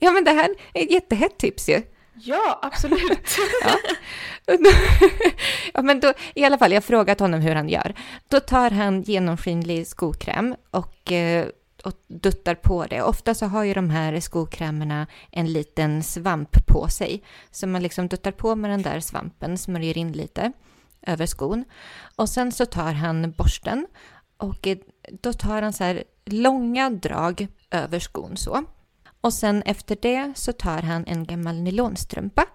[0.00, 1.82] Ja, men det här är ett jättehett tips ju.
[2.14, 3.36] Ja, absolut.
[5.74, 7.94] ja, men då, i alla fall, jag har frågat honom hur han gör.
[8.28, 11.46] Då tar han genomskinlig skokräm och, eh,
[11.84, 13.02] och duttar på det.
[13.02, 17.22] Ofta så har ju de här skokrämerna en liten svamp på sig.
[17.50, 20.52] Så man liksom duttar på med den där svampen, smörjer in lite
[21.06, 21.64] över skon.
[22.16, 23.86] Och sen så tar han borsten
[24.36, 24.76] och eh,
[25.22, 28.64] då tar han så här långa drag över skon så.
[29.20, 32.46] Och sen efter det så tar han en gammal nylonstrumpa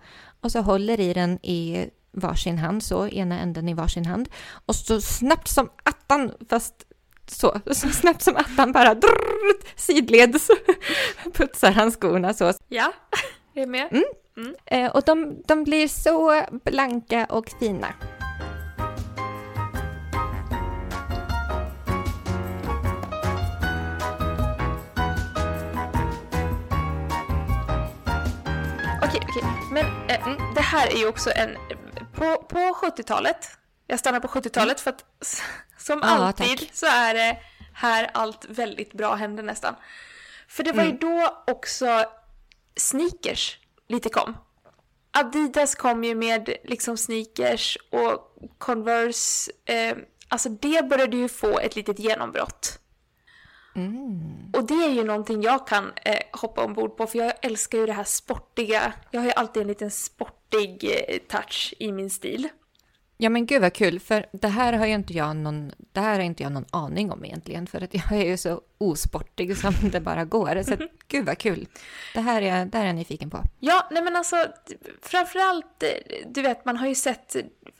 [0.41, 4.29] och så håller i den i varsin hand, så ena änden i varsin hand.
[4.65, 6.75] Och så snabbt som attan, fast
[7.27, 10.47] så, så snabbt som attan bara drrr, sidleds
[11.33, 12.53] putsar han skorna så.
[12.67, 12.93] Ja,
[13.53, 14.03] är med.
[14.37, 14.55] Mm.
[14.65, 17.93] Eh, och de, de blir så blanka och fina.
[29.71, 31.57] Men eh, mm, det här är ju också en...
[32.15, 33.49] På, på 70-talet,
[33.87, 35.05] jag stannar på 70-talet för att
[35.77, 36.69] som Ja, alltid tack.
[36.73, 37.37] så är det
[37.73, 39.75] här allt väldigt bra händer nästan.
[40.47, 40.91] För det var Mm.
[40.93, 42.05] ju då också
[42.77, 43.57] sneakers
[43.89, 44.37] lite kom.
[45.11, 51.75] Adidas kom ju med liksom sneakers och Converse, eh, alltså det började ju få ett
[51.75, 52.79] litet genombrott.
[53.75, 54.51] Mm.
[54.53, 57.85] Och det är ju någonting jag kan eh, hoppa ombord på för jag älskar ju
[57.85, 58.93] det här sportiga.
[59.11, 62.49] Jag har ju alltid en liten sportig eh, touch i min stil.
[63.23, 66.13] Ja men gud vad kul, för det här har ju inte jag någon, det här
[66.13, 69.73] har inte jag någon aning om egentligen, för att jag är ju så osportig som
[69.91, 70.63] det bara går.
[70.63, 71.67] Så att, gud vad kul.
[72.13, 73.43] Det här är, det här är jag nyfiken på.
[73.59, 74.35] Ja, nej men alltså
[75.01, 75.83] framförallt,
[76.27, 77.35] du vet man har ju sett,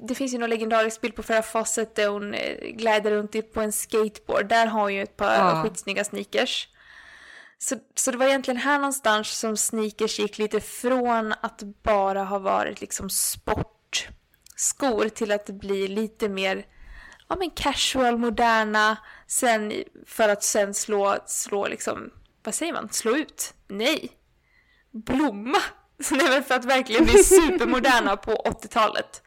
[0.08, 3.62] det finns ju någon legendarisk bild på Farrah Fawcett där hon eh, glider runt på
[3.62, 4.46] en skateboard.
[4.50, 5.64] Där har hon ju ett par Ja.
[5.64, 6.68] skitsnygga sneakers.
[7.58, 12.40] Så, så det var egentligen här någonstans som sneakers gick lite från att bara ha
[12.40, 13.10] varit liksom
[14.62, 16.66] sportskor till att bli lite mer
[17.30, 18.98] ja, men casual, moderna,
[19.28, 19.74] sen
[20.06, 22.10] för att sen slå, slå liksom,
[22.44, 23.54] vad säger man, slå ut?
[23.68, 24.12] Nej!
[24.92, 25.58] Blomma!
[26.12, 29.24] Nej för att verkligen bli supermoderna på 80-talet.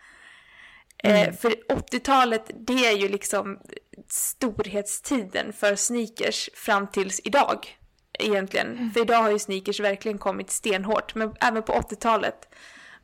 [0.98, 1.28] Eh, mm.
[1.28, 3.60] Eh, för 80-talet, det är ju liksom
[4.08, 7.78] storhetstiden för sneakers fram tills idag.
[8.18, 8.66] Egentligen.
[8.66, 8.90] Mm.
[8.90, 11.14] För idag har ju sneakers verkligen kommit stenhårt.
[11.14, 12.48] Men även på 80-talet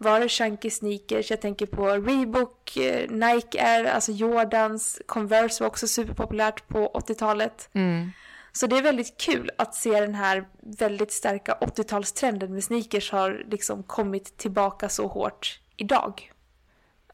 [0.00, 1.30] var det chunky sneakers.
[1.30, 7.68] Jag tänker på Reebok, eh, Nike Air, alltså Jordans, Converse var också superpopulärt på 80-talet.
[7.72, 8.10] Mm.
[8.52, 13.44] Så det är väldigt kul att se den här väldigt starka 80-talstrenden med sneakers har
[13.50, 16.32] liksom kommit tillbaka så hårt idag.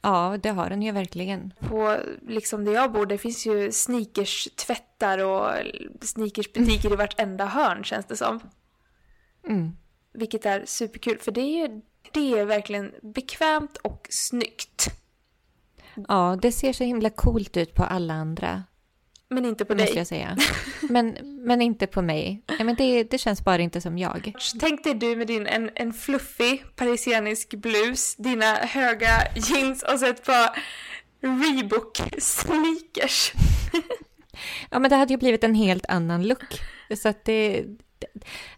[0.00, 1.52] Ja, det har den ju verkligen.
[1.68, 1.96] På
[2.28, 5.52] liksom där jag bor, det finns ju sneakers-tvättar och
[6.00, 8.40] sneakersbutiker i vartenda hörn känns det som.
[9.48, 9.76] Mm.
[10.12, 11.80] Vilket är superkul, för det är ju
[12.12, 14.86] det är verkligen bekvämt och snyggt.
[16.08, 18.62] Ja, det ser så himla coolt ut på alla andra.
[19.28, 19.92] Men inte på dig.
[19.96, 20.36] jag säga.
[20.88, 22.42] Men, men inte på mig.
[22.58, 24.32] Ja, men det, det känns bara inte som jag.
[24.60, 30.06] Tänk dig du med din en, en fluffig parisianisk blus, dina höga jeans och så
[30.06, 30.58] ett par
[31.20, 33.32] Reebok sneakers.
[34.70, 36.60] Ja, men det hade ju blivit en helt annan look.
[36.96, 37.64] Så att det...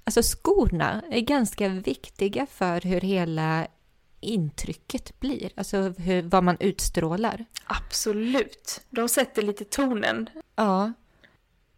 [0.05, 3.67] Alltså skorna är ganska viktiga för hur hela
[4.21, 7.45] intrycket blir, alltså hur, vad man utstrålar.
[7.67, 8.81] Absolut.
[8.91, 10.31] De sätter lite tonen.
[10.57, 10.93] Ja,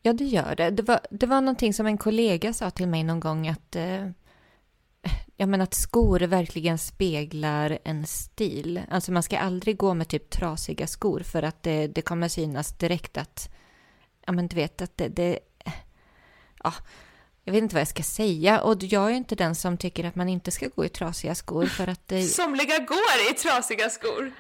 [0.03, 0.71] ja det gör det.
[0.71, 4.09] Det var, det var någonting som en kollega sa till mig någon gång att eh,
[5.41, 8.81] Ja men att skor verkligen speglar en stil.
[8.91, 12.73] Alltså man ska aldrig gå med typ trasiga skor för att det, det kommer synas
[12.73, 13.51] direkt att,
[14.27, 15.39] ja men du vet att det, det
[16.63, 16.73] ja,
[17.45, 20.15] jag vet inte vad jag ska säga och jag är inte den som tycker att
[20.15, 22.23] man inte ska gå i trasiga skor för att det...
[22.23, 24.33] Somliga går i trasiga skor!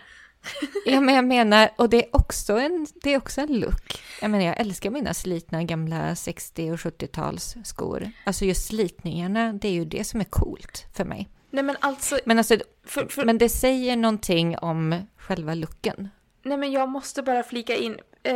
[0.87, 4.03] ja, men jag menar, och det är också en, det är också en look.
[4.21, 8.11] Jag menar, jag älskar mina slitna gamla 60 och 70-tals skor.
[8.25, 11.29] Alltså just slitningarna, det är ju det som är coolt för mig.
[11.51, 12.19] Nej men alltså...
[12.25, 13.25] Men, alltså, för, för...
[13.25, 16.09] men det säger någonting om själva looken.
[16.43, 18.35] Nej men jag måste bara flika in, eh,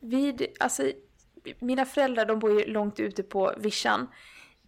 [0.00, 0.92] vid, alltså
[1.58, 4.08] mina föräldrar de bor ju långt ute på vischan.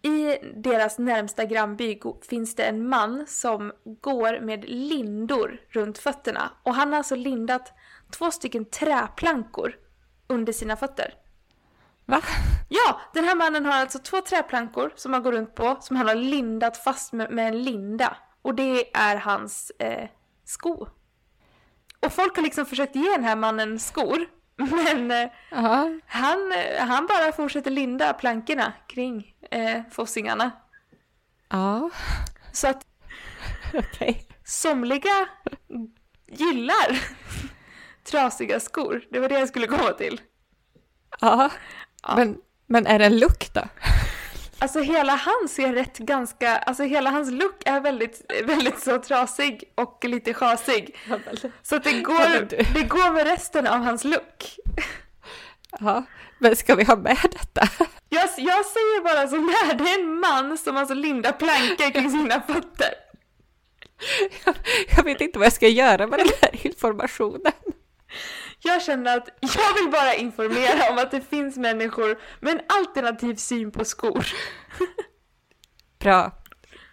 [0.01, 6.51] I deras närmsta grannby finns det en man som går med lindor runt fötterna.
[6.63, 7.73] Och han har alltså lindat
[8.11, 9.75] två stycken träplankor
[10.27, 11.13] under sina fötter.
[12.05, 12.21] Va?
[12.69, 16.07] Ja, den här mannen har alltså två träplankor som han går runt på, som han
[16.07, 18.17] har lindat fast med, med en linda.
[18.41, 20.09] Och det är hans eh,
[20.45, 20.87] sko.
[21.99, 24.25] Och folk har liksom försökt ge den här mannen skor.
[24.57, 30.51] Men uh han, eh, han bara fortsätter linda plankorna kring eh, fossingarna.
[31.49, 31.89] Ja.
[32.51, 32.85] Så att
[33.73, 34.15] okay.
[34.45, 35.27] somliga
[36.27, 36.99] gillar
[38.03, 39.03] trasiga skor.
[39.09, 40.21] Det var det jag skulle komma till.
[41.19, 41.49] Ja,
[42.03, 42.15] ja.
[42.15, 42.37] Men,
[42.67, 43.61] men är det en look då?
[44.63, 49.63] Alltså hela hans är rätt ganska, alltså hela hans look är väldigt, väldigt så trasig
[49.75, 50.95] och lite chasig.
[51.63, 54.57] Så att det går, det går med resten av hans look.
[55.79, 56.03] Ja,
[56.39, 57.61] men ska vi ha med detta?
[58.09, 62.11] Jag, jag säger bara så här, det är en man som alltså lindar plankor kring
[62.11, 62.93] sina fötter.
[64.45, 64.55] Jag,
[64.97, 67.51] jag vet inte vad jag ska göra med den här informationen.
[68.65, 73.35] Jag känner att jag vill bara informera om att det finns människor med en alternativ
[73.35, 74.25] syn på skor.
[75.99, 76.31] Bra,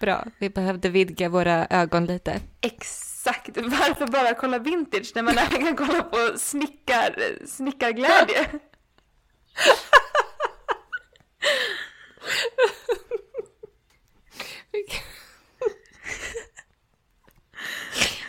[0.00, 0.24] bra.
[0.38, 2.40] Vi behövde vidga våra ögon lite.
[2.60, 3.56] Exakt.
[3.56, 8.46] Varför bara kolla vintage när man även kan kolla på snickar, snickarglädje?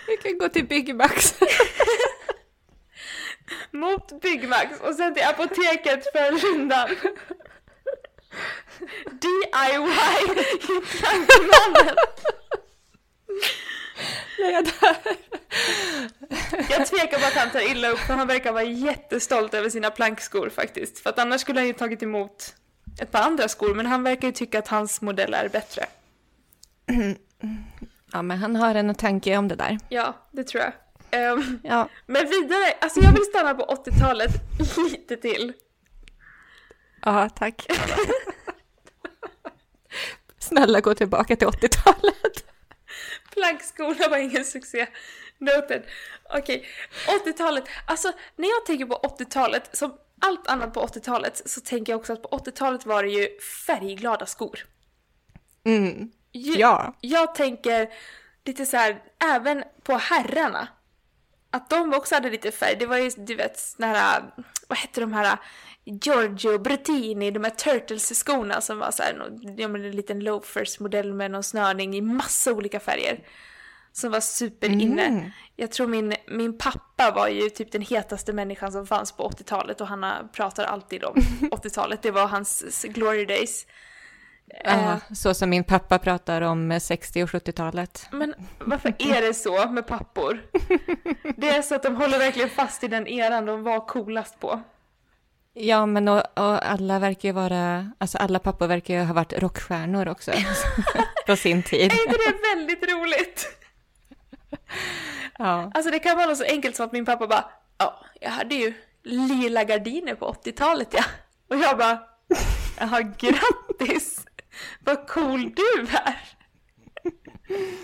[0.07, 1.33] Vi kan gå till Byggmax
[3.71, 6.89] mot Byggmax och sen till apoteket för rundan.
[9.05, 9.77] DIY
[10.91, 11.95] Plankmannen.
[16.69, 19.91] Jag tvekar på att han tar illa upp för han verkar vara jättestolt över sina
[19.91, 20.99] plankskor faktiskt.
[20.99, 22.55] För att annars skulle han ju tagit emot
[23.01, 25.85] ett par andra skor men han verkar ju tycka att hans modell är bättre.
[28.13, 29.77] Ja men han har en tanke om det där.
[29.89, 30.73] Ja, det tror jag.
[31.13, 31.89] Um, ja.
[32.05, 34.31] Men vidare, alltså jag vill stanna på 80-talet
[34.91, 35.53] lite till.
[37.01, 37.67] Ja, tack.
[40.39, 42.45] Snälla gå tillbaka till 80-talet.
[43.33, 44.87] Plankskorna var ingen succé.
[45.37, 45.83] Noted.
[46.29, 46.67] Okej,
[47.05, 47.33] okay.
[47.33, 47.63] 80-talet.
[47.85, 52.13] Alltså när jag tänker på 80-talet, som allt annat på 80-talet så tänker jag också
[52.13, 54.59] att på 80-talet var det ju färgglada skor.
[55.63, 56.11] Mm.
[56.31, 56.93] Ja.
[57.01, 57.89] Jag tänker
[58.45, 59.03] lite så här,
[59.33, 60.67] även på herrarna.
[61.51, 62.75] Att de också hade lite färg.
[62.79, 64.23] Det var ju, du vet, såna här,
[64.67, 65.37] vad hette de här,
[65.85, 71.13] Giorgio Brettini, de här Turtles-skorna som var så här, nå- ja, men en liten loafers-modell
[71.13, 73.19] med någon snörning i massa olika färger.
[73.93, 75.05] Som var superinne.
[75.05, 75.29] Mm.
[75.55, 79.81] Jag tror min, min pappa var ju typ den hetaste människan som fanns på 80-talet
[79.81, 81.15] och han pratar alltid om
[81.51, 82.01] 80-talet.
[82.01, 83.65] Det var hans glory days.
[84.53, 88.07] Eh, Ja, så som min pappa pratar om 60 och 70-talet.
[88.11, 90.41] Men varför är det så med pappor?
[91.37, 94.61] Det är så att de håller verkligen fast i den eran de var coolast på.
[95.53, 99.33] Ja, men och, och alla verkar ju vara, alltså alla pappor verkar ju ha varit
[99.33, 100.31] rockstjärnor också
[101.27, 101.91] på sin tid.
[101.91, 103.47] Är inte det väldigt roligt?
[105.37, 105.71] Ja.
[105.73, 107.45] Alltså det kan vara något så enkelt som att min pappa bara
[107.77, 108.73] Ja, jag hade ju
[109.03, 111.03] lila gardiner på 80-talet ja.
[111.49, 111.99] Och jag bara
[112.79, 114.25] Jaha, grattis!
[114.79, 116.19] Vad cool du är!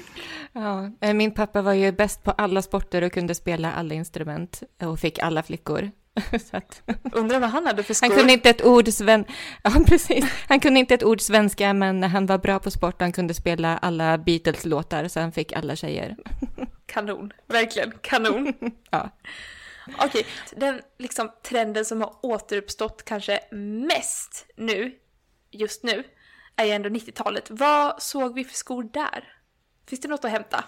[0.51, 4.63] Ja, eh, min pappa var ju bäst på alla sporter och kunde spela alla instrument
[4.81, 5.91] och fick alla flickor.
[6.51, 8.07] Att, Undrar vad han hade för skor?
[8.07, 9.25] han kunde inte ett ord sven...
[9.63, 10.25] Ja, precis.
[10.47, 13.01] Han kunde inte ett ord svenska, men han var bra på sport.
[13.01, 16.15] Han kunde spela alla Beatles-låtar, så han fick alla tjejer.
[16.85, 18.53] Kanon, verkligen kanon.
[18.91, 19.09] Ja.
[19.99, 23.39] Okej, den liksom trenden som har återuppstått kanske
[23.87, 24.91] mest nu,
[25.51, 26.03] just nu,
[26.57, 27.49] är ju ändå 90-talet.
[27.49, 29.33] Vad såg vi för skor där?
[29.87, 30.63] Finns det något att hämta?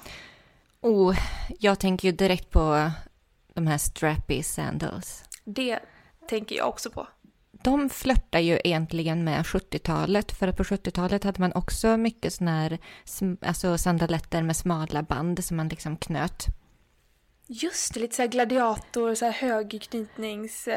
[0.82, 1.18] Oh,
[1.60, 2.92] jag tänker ju direkt på
[3.54, 5.24] de här strappy sandals.
[5.46, 5.80] Det
[6.28, 7.08] tänker jag också på.
[7.52, 12.52] De flörtar ju egentligen med 70-talet, för att på 70-talet hade man också mycket såna
[12.52, 12.78] här
[13.42, 16.46] alltså sandaletter med smala band som man liksom knöt.
[17.48, 20.68] Just det, lite såhär gladiator, så här högknytnings...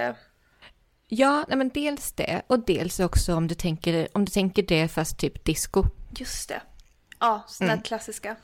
[1.12, 4.62] eh, Ja, nej men dels det och dels också om du tänker, om du tänker
[4.62, 5.84] det fast typ disco.
[6.16, 6.62] Just det.
[7.20, 7.82] Ja, såna Mm.
[7.82, 8.36] klassiska.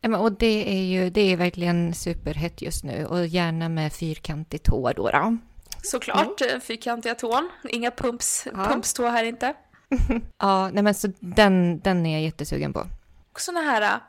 [0.00, 3.92] Ja, men, och det är ju det är verkligen superhett just nu och gärna med
[3.92, 5.10] fyrkantig tå då.
[5.10, 5.36] då.
[5.82, 6.60] Såklart, mm.
[6.60, 7.50] fyrkantiga tån.
[7.68, 8.64] Inga pumps, Ja.
[8.64, 9.54] pumpstå här inte.
[10.38, 12.86] Ja, nej men så den, den är jag jättesugen på.
[13.32, 14.00] Och såna här äh,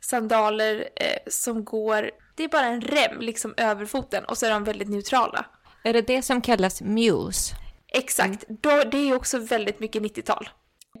[0.00, 2.10] sandaler eh, som går...
[2.34, 5.44] Det är bara en rem liksom över foten och så är de väldigt neutrala.
[5.84, 7.54] Är det det som kallas muse?
[7.94, 10.48] Exakt, Då, det är också väldigt mycket 90-tal.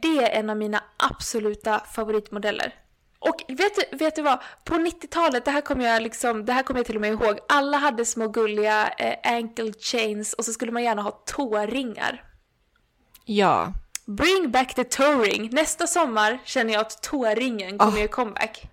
[0.02, 2.74] Det är en av mina absoluta favoritmodeller.
[3.18, 4.38] Och vet du, vet du vad?
[4.64, 7.38] På 90-talet, det här kommer jag liksom, det här kommer jag till och med ihåg.
[7.48, 12.24] Alla hade små gulliga eh, ankle chains och så skulle man gärna ha tåringar.
[13.24, 13.72] Ja.
[14.06, 15.48] Bring back the toe-ring!
[15.52, 17.98] Nästa sommar känner jag att tåringen kommer Ah.
[17.98, 18.68] göra comeback.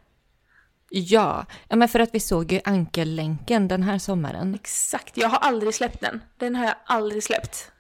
[0.90, 1.46] Ja.
[1.68, 4.56] ja, men för att vi såg ju ankellänken den här sommaren.
[4.56, 6.22] Exakt, jag har aldrig släppt den.
[6.38, 7.72] Den har jag aldrig släppt.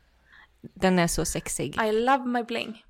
[0.61, 1.77] Den är så sexig.
[1.81, 2.83] I love my bling.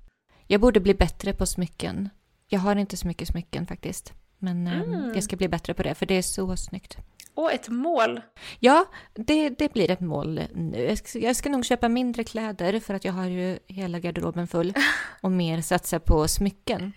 [0.46, 2.08] Jag borde bli bättre på smycken.
[2.48, 4.12] Jag har inte så mycket smycken faktiskt.
[4.38, 6.96] Men eh, jag ska bli bättre på det, för det är så snyggt.
[7.34, 8.20] Och ett mål.
[8.58, 10.84] Ja, det, det blir ett mål nu.
[10.88, 14.46] Jag ska, jag ska nog köpa mindre kläder för att jag har ju hela garderoben
[14.46, 14.74] full.
[15.20, 16.92] Och mer satsa på smycken.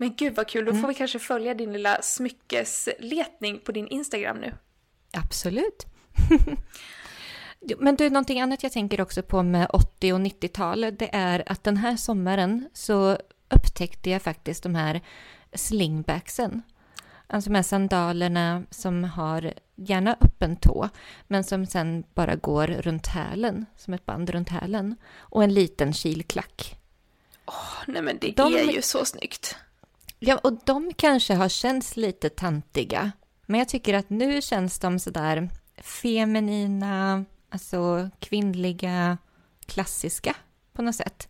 [0.00, 0.82] Men gud vad kul, då Mm.
[0.82, 4.54] får vi kanske följa din lilla smyckesletning på din Instagram nu.
[5.12, 5.86] Absolut.
[7.78, 11.64] Men du, någonting annat jag tänker också på med 80 och 90-tal, det är att
[11.64, 15.00] den här sommaren så upptäckte jag faktiskt de här
[15.52, 16.62] slingbacksen.
[17.26, 20.88] Alltså de här sandalerna som har gärna öppen tå,
[21.28, 24.96] men som sen bara går runt hälen, som ett band runt hälen.
[25.18, 26.76] Och en liten kilklack.
[27.46, 29.56] Åh, nej men det De- är ju så snyggt.
[30.22, 33.12] Ja, och de kanske har känts lite tantiga.
[33.46, 39.18] Men jag tycker att nu känns de sådär feminina, alltså kvinnliga,
[39.66, 40.36] klassiska
[40.72, 41.28] på något sätt.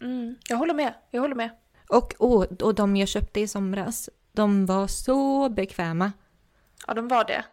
[0.00, 1.50] Mm, jag håller med, jag håller med.
[1.88, 6.12] Och, och, och de jag köpte i somras, de var så bekväma.
[6.86, 7.44] Ja, de var det.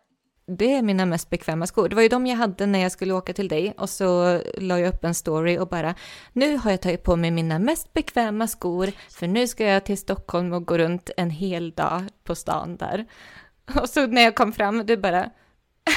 [0.49, 1.89] Det är mina mest bekväma skor.
[1.89, 4.79] Det var ju de jag hade när jag skulle åka till dig och så la
[4.79, 5.95] jag upp en story och bara
[6.33, 9.97] nu har jag tagit på mig mina mest bekväma skor för nu ska jag till
[9.97, 13.05] Stockholm och gå runt en hel dag på stan där.
[13.81, 15.29] Och så när jag kom fram, du bara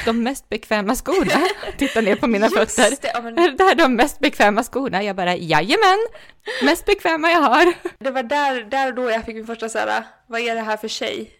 [0.04, 1.46] de mest bekväma skorna.
[1.78, 2.90] Titta ner på mina Just fötter.
[3.02, 5.02] det, ja, men Är det här de mest bekväma skorna?
[5.02, 5.98] Jag bara jajamän,
[6.64, 7.74] mest bekväma jag har.
[7.98, 10.76] det var där, där och då jag fick min första såhär, vad är det här
[10.76, 11.30] för tjej?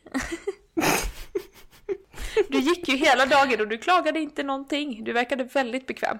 [2.49, 5.05] Du gick ju hela dagen och du klagade inte någonting.
[5.05, 6.19] Du verkade väldigt bekväm.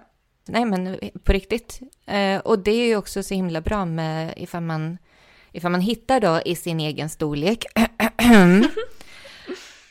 [0.49, 1.81] Nej men på riktigt.
[2.07, 4.99] Eh, och det är ju också så himla bra med ifall man,
[5.53, 7.65] ifall man hittar då i sin egen storlek.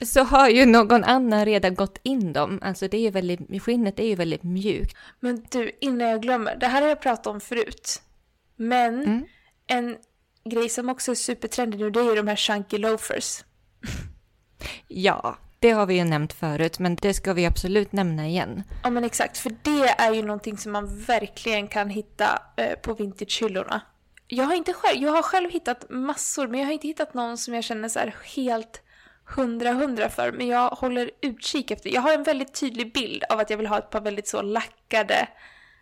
[0.05, 2.59] så har ju någon annan redan gått in dem.
[2.61, 4.97] Alltså det är ju väldigt, skinnet är ju väldigt mjukt.
[5.19, 8.01] Men du, innan jag glömmer, det här har jag pratat om förut.
[8.55, 9.25] Men Mm.
[9.67, 9.97] en
[10.51, 13.43] grej som också är supertrendig nu, det är ju de här chunky loafers.
[14.87, 18.63] Ja, det har vi ju nämnt förut, men det ska vi absolut nämna igen.
[18.83, 22.93] Ja men exakt, för det är ju någonting som man verkligen kan hitta eh, på
[22.93, 23.81] vintagehyllorna.
[24.27, 27.37] Jag har inte själv, jag har själv hittat massor, men jag har inte hittat någon
[27.37, 28.81] som jag känner så här helt
[29.35, 30.31] hundra hundra för.
[30.31, 33.67] Men jag håller utkik efter, jag har en väldigt tydlig bild av att jag vill
[33.67, 35.27] ha ett par väldigt så lackade.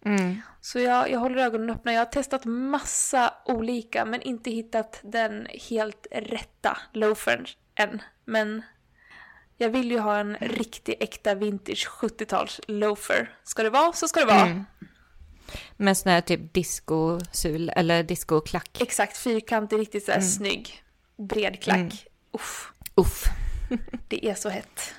[0.06, 0.42] Mm.
[0.62, 1.94] Så jag, jag håller ögonen öppna.
[1.94, 8.02] Jag har testat massa olika men inte hittat den helt rätta loafern än.
[8.26, 8.62] Men
[9.58, 13.36] jag vill ju ha en riktig äkta vintage 70-tals loafer.
[13.44, 14.46] Ska det vara så ska det vara.
[14.46, 14.64] Mm.
[15.78, 18.82] Med sån här typ discosul eller discoklack.
[18.82, 20.30] Exakt, fyrkantig, riktigt såhär Mm.
[20.30, 20.84] snygg.
[21.18, 21.78] Bred klack.
[21.78, 21.92] Mm.
[22.32, 23.24] Uff, Uff.
[24.08, 24.94] det är så hett.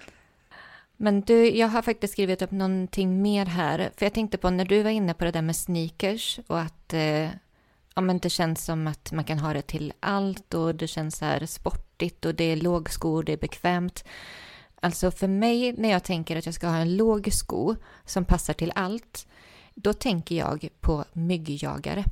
[0.96, 3.90] Men du, jag har faktiskt skrivit upp någonting mer här.
[3.96, 6.92] För jag tänkte på när du var inne på det där med sneakers och att
[6.92, 7.28] eh,
[7.94, 11.16] ja, men det känns som att man kan ha det till allt och det känns
[11.16, 14.04] så här sportigt och det är lågskor, det är bekvämt.
[14.80, 17.74] Alltså för mig när jag tänker att jag ska ha en låg sko
[18.04, 19.26] som passar till allt,
[19.74, 22.04] då tänker jag på myggjagare.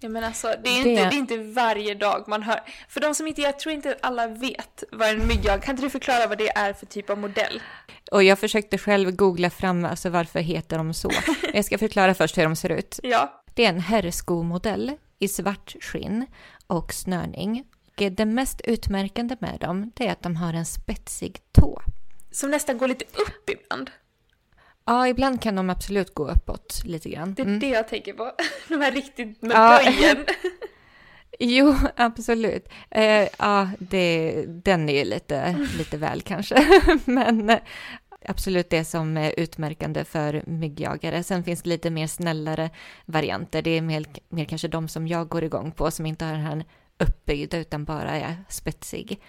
[0.00, 2.60] Ja, men alltså, det, är Det- inte, det är inte varje dag man hör.
[2.88, 5.90] För de som inte, jag tror inte alla vet vad en myggjag, kan inte du
[5.90, 7.62] förklara vad det är för typ av modell?
[8.10, 11.10] Och jag försökte själv googla fram alltså varför heter de så.
[11.54, 13.00] Jag ska förklara först hur de ser ut.
[13.02, 16.26] Ja, Det är en herrskomodell i svart skinn
[16.66, 17.64] och snörning.
[18.06, 21.82] Och Det mest utmärkande med dem det är att de har en spetsig tå.
[22.30, 23.90] som nästan går lite upp ibland.
[24.84, 27.34] Ja, ibland kan de absolut gå uppåt lite grann.
[27.34, 27.58] Det är Mm.
[27.60, 28.32] det jag tänker på.
[28.68, 29.80] De här riktigt med Ja.
[29.84, 30.16] böjen.
[31.38, 32.68] Jo, absolut.
[32.90, 36.82] Eh, ja, det, den är ju lite, lite väl kanske.
[37.04, 37.58] Men eh,
[38.28, 41.22] absolut det som är utmärkande för myggjagare.
[41.22, 42.70] Sen finns det lite mer snällare
[43.06, 43.62] varianter.
[43.62, 46.40] Det är mer, mer kanske de som jag går igång på som inte har den
[46.42, 46.64] här
[46.98, 49.22] uppbyggda utan bara är spetsig.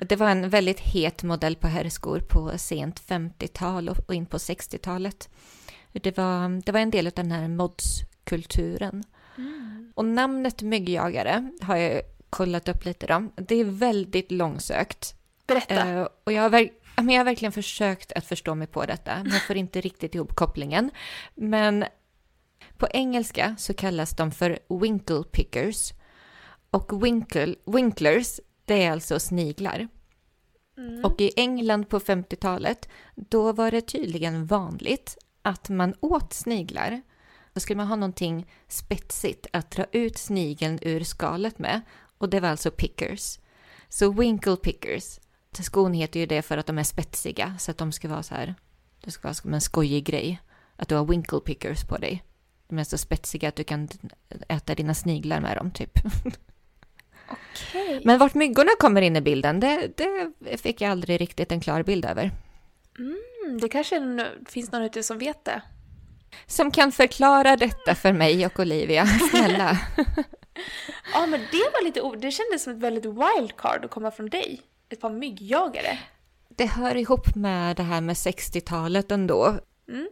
[0.00, 5.28] Det var en väldigt het modell på herrskor på sent 50-tal och in på 60-talet.
[5.92, 9.04] Det var, det var en del av den här modskulturen.
[9.94, 13.28] Och namnet myggjagare har jag kollat upp lite då.
[13.36, 15.14] Det är väldigt långsökt.
[15.46, 15.88] Berätta.
[15.88, 19.32] Eh, och jag har, men jag har verkligen försökt att förstå mig på detta, men
[19.32, 20.90] jag får inte riktigt ihop kopplingen.
[21.34, 21.84] Men
[22.76, 25.92] på engelska så kallas de för winkle pickers.
[26.70, 29.88] Och winkle, winklers, det är alltså sniglar.
[30.78, 31.04] Mm.
[31.04, 37.02] Och i England på 50-talet, då var det tydligen vanligt att man åt sniglar.
[37.52, 41.80] Då skulle man ha någonting spetsigt att dra ut snigeln ur skalet med.
[42.18, 43.38] Och det var alltså pickers.
[43.88, 45.18] Så winkle pickers.
[45.52, 48.34] Skon heter ju det för att de är spetsiga, så att de ska vara så
[48.34, 48.54] här.
[49.00, 50.40] Det ska vara som en skojig grej.
[50.76, 52.24] Att du har winkle pickers på dig.
[52.68, 53.88] De är så spetsiga att du kan
[54.48, 55.90] äta dina sniglar med dem, typ.
[57.28, 58.00] Okej.
[58.04, 61.82] Men vart myggorna kommer in i bilden, det, det fick jag aldrig riktigt en klar
[61.82, 62.30] bild över.
[62.98, 65.62] Mm, det kanske en, finns någon ute som vet det.
[66.46, 69.78] Som kan förklara detta för mig och Olivia, snälla.
[71.12, 74.60] Ja, men det var lite Det kändes som ett väldigt wildcard att komma från dig.
[74.88, 75.98] Ett par myggjagare.
[76.48, 79.58] Det hör ihop med det här med 60-talet ändå.
[79.88, 80.08] Mm.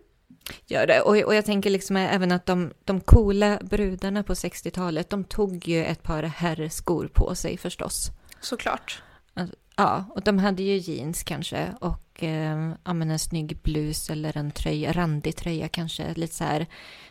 [0.66, 1.01] Gör det.
[1.01, 5.68] Och, och jag tänker liksom även att de, de coola brudarna på 60-talet, de tog
[5.68, 8.11] ju ett par herrskor på sig förstås.
[8.40, 9.03] Såklart.
[9.34, 14.51] Alltså, Ja, och de hade ju jeans kanske och eh, en snygg blus eller en
[14.51, 16.66] tröja, randig tröja kanske, lite så här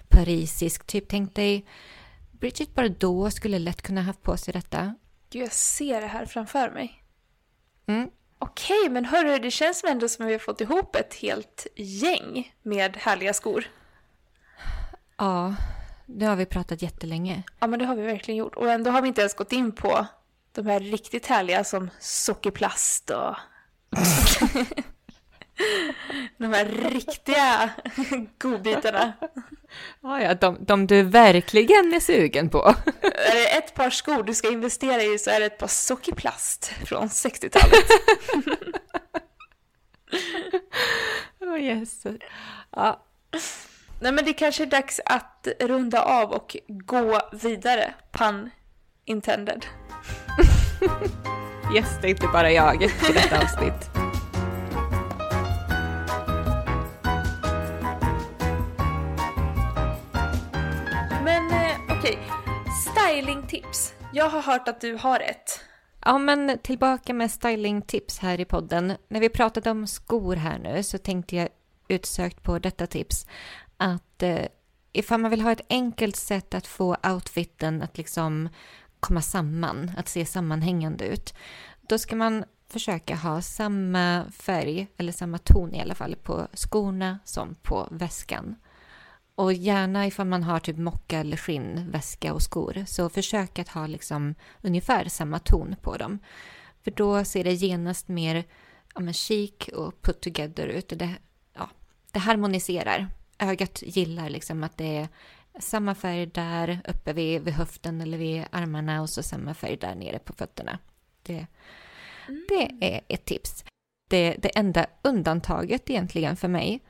[0.09, 0.88] parisisk.
[0.88, 1.65] Typ tänk dig,
[2.31, 4.95] Bridget Bardot skulle lätt kunna haft på sig detta.
[5.29, 7.03] Gud, jag ser det här framför mig.
[7.86, 8.09] Mm.
[8.46, 11.68] Okej, men hörru, det känns som ändå som att vi har fått ihop ett helt
[11.76, 13.68] gäng med härliga skor.
[15.18, 15.56] Ja,
[16.06, 17.43] nu har vi pratat jättelänge.
[17.60, 18.56] Ja, men det har vi verkligen gjort.
[18.56, 20.08] Och ändå har vi inte ens gått in på
[20.52, 23.36] de här riktigt härliga som sockerplast och...
[26.38, 27.70] de här riktiga
[28.38, 29.14] godbitarna.
[30.01, 32.76] Ja, ja, de, de du verkligen är sugen på.
[33.01, 36.66] Är det ett par skor du ska investera i så är det ett par sockerplast
[36.86, 37.89] från 60-talet.
[41.39, 42.03] Oh, yes.
[42.72, 43.06] Ja,
[43.99, 48.49] Nej men det kanske är dags att runda av och gå vidare, pun
[49.06, 49.66] intended.
[51.76, 53.95] yes, det är inte bara jag i detta avsnitt.
[63.56, 63.93] Stylingtips.
[64.14, 65.60] Jag har hört att du har ett.
[66.06, 68.93] Ja, men tillbaka med stylingtips här i podden.
[69.08, 71.49] När vi pratade om skor här nu så tänkte jag
[71.88, 73.28] utsökt på detta tips
[73.78, 74.45] att eh,
[74.93, 78.49] ifall man vill ha ett enkelt sätt att få outfiten att liksom
[78.99, 81.34] komma samman, att se sammanhängande ut,
[81.82, 87.20] då ska man försöka ha samma färg, eller samma ton i alla fall, på skorna
[87.26, 88.56] som på väskan.
[89.36, 93.69] Och gärna ifall man har typ mocka eller skinn, väska och skor, så försök att
[93.69, 96.19] ha liksom ungefär samma ton på dem.
[96.83, 98.43] För då ser det genast mer
[98.95, 100.89] ja, men chic och put together ut.
[100.89, 101.15] Det,
[101.53, 101.69] ja,
[102.11, 103.07] det harmoniserar.
[103.39, 105.07] Ögat gillar liksom att det är
[105.59, 109.95] samma färg där uppe vid, vid höften eller vid armarna och så samma färg där
[109.95, 110.79] nere på fötterna.
[111.23, 111.47] Det,
[112.27, 112.45] mm.
[112.49, 113.65] det är ett tips.
[114.09, 116.83] Det, det enda undantaget egentligen för mig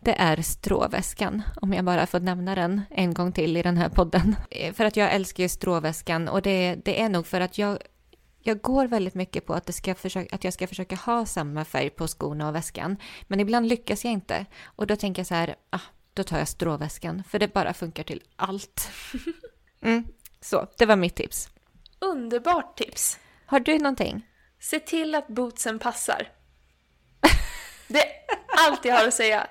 [0.00, 3.88] det är stråväskan, om jag bara får nämna den en gång till i den här
[3.88, 4.36] podden.
[4.74, 7.78] För att jag älskar ju stråväskan och det, det är nog för att jag,
[8.42, 11.64] jag går väldigt mycket på att, det ska försöka, att jag ska försöka ha samma
[11.64, 12.96] färg på skorna och väskan.
[13.26, 14.46] Men ibland lyckas jag inte.
[14.64, 15.80] Och då tänker jag så här, ah,
[16.14, 18.90] då tar jag stråväskan, för det bara funkar till allt.
[19.80, 20.04] Mm,
[20.40, 21.48] så, det var mitt tips.
[21.98, 23.18] Underbart tips.
[23.46, 24.26] Har du någonting?
[24.60, 26.28] Se till att bootsen passar.
[27.88, 28.16] Det är
[28.58, 29.46] allt jag har att säga.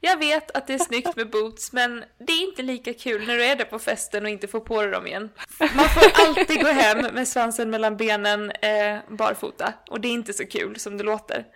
[0.00, 3.36] Jag vet att det är snyggt med boots, men det är inte lika kul när
[3.36, 5.30] du är där på festen och inte får på dig dem igen.
[5.60, 10.32] Man får alltid gå hem med svansen mellan benen eh, barfota, och det är inte
[10.32, 11.46] så kul som det låter.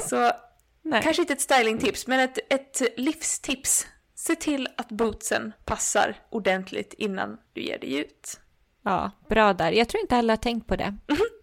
[0.00, 0.30] Så
[0.82, 1.02] Nej.
[1.02, 3.86] kanske inte ett stylingtips, men ett, ett livstips.
[4.14, 8.40] Se till att bootsen passar ordentligt innan du ger dig ut.
[8.84, 9.72] Ja, bra där.
[9.72, 10.96] Jag tror inte alla har tänkt på det.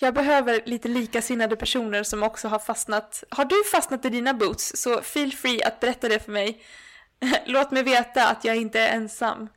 [0.00, 3.24] Jag behöver lite likasinnade personer som också har fastnat.
[3.30, 6.62] Har du fastnat i dina boots så feel free att berätta det för mig.
[7.46, 9.48] Låt mig veta att jag inte är ensam.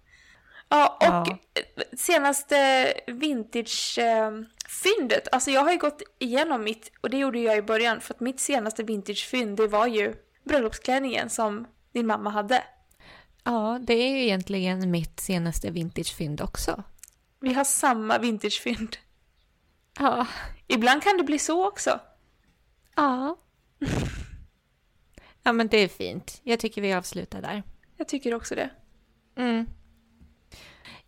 [0.70, 1.38] Ja, och ja.
[1.98, 5.28] senaste vintage-fyndet.
[5.32, 8.20] Alltså jag har ju gått igenom mitt, och det gjorde jag i början, för att
[8.20, 12.64] mitt senaste vintage-fynd det var ju bröllopsklänningen som din mamma hade.
[13.44, 16.84] Ja, det är ju egentligen mitt senaste vintage-fynd också.
[17.39, 18.98] Vi har samma vintage-fynd.
[20.02, 20.28] Ja.
[20.68, 21.99] Ibland kan det bli så också.
[22.95, 23.38] Ja.
[25.43, 26.41] Ja, men det är fint.
[26.43, 27.64] Jag tycker vi avslutar där.
[27.97, 28.70] Jag tycker också det.
[29.38, 29.66] Mm.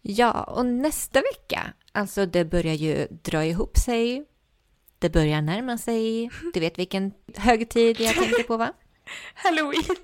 [0.02, 4.26] Ja, och nästa vecka, alltså det börjar ju dra ihop sig.
[5.00, 6.30] Det börjar närma sig.
[6.54, 8.74] Du vet vilken högtid jag tänker på, va?
[9.34, 9.96] Halloween.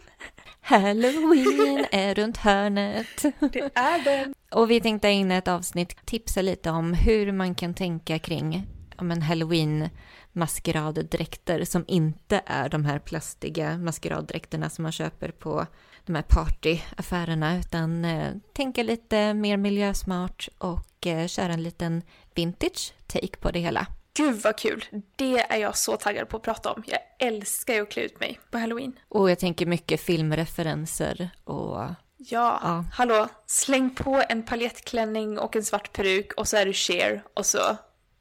[0.62, 3.22] Halloween är runt hörnet.
[3.40, 4.34] Det är den.
[4.52, 8.68] Och vi tänkte in ett avsnitt tipsa lite om hur man kan tänka kring
[9.02, 9.89] om en halloween
[10.32, 15.66] maskeraddräkter som inte är de här plastiga maskeraddräkterna som man köper på
[16.06, 22.02] de här partyaffärerna utan eh, tänka lite mer miljösmart och eh, köra en liten
[22.36, 23.88] vintage take på det hela.
[24.14, 24.86] Gud vad kul!
[25.16, 26.84] Det är jag så taggad på att prata om.
[26.88, 29.00] Jag älskar ju att klä ut mig på halloween.
[29.10, 31.86] Och jag tänker mycket filmreferenser och...
[32.22, 32.86] Ja, ja.
[32.93, 37.45] hallå, släng på en paljettklänning och en svart peruk och så är du Cher och
[37.45, 37.60] så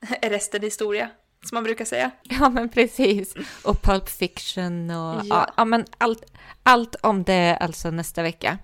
[0.22, 1.10] resten historia.
[1.44, 2.10] Som man brukar säga.
[2.22, 3.34] Ja, men precis.
[3.64, 6.24] Och Pulp Fiction och ja, ja, men allt,
[6.62, 8.58] allt om det alltså nästa vecka.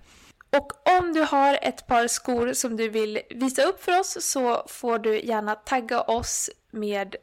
[0.57, 4.65] Och om du har ett par skor som du vill visa upp för oss så
[4.69, 7.17] får du gärna tagga oss med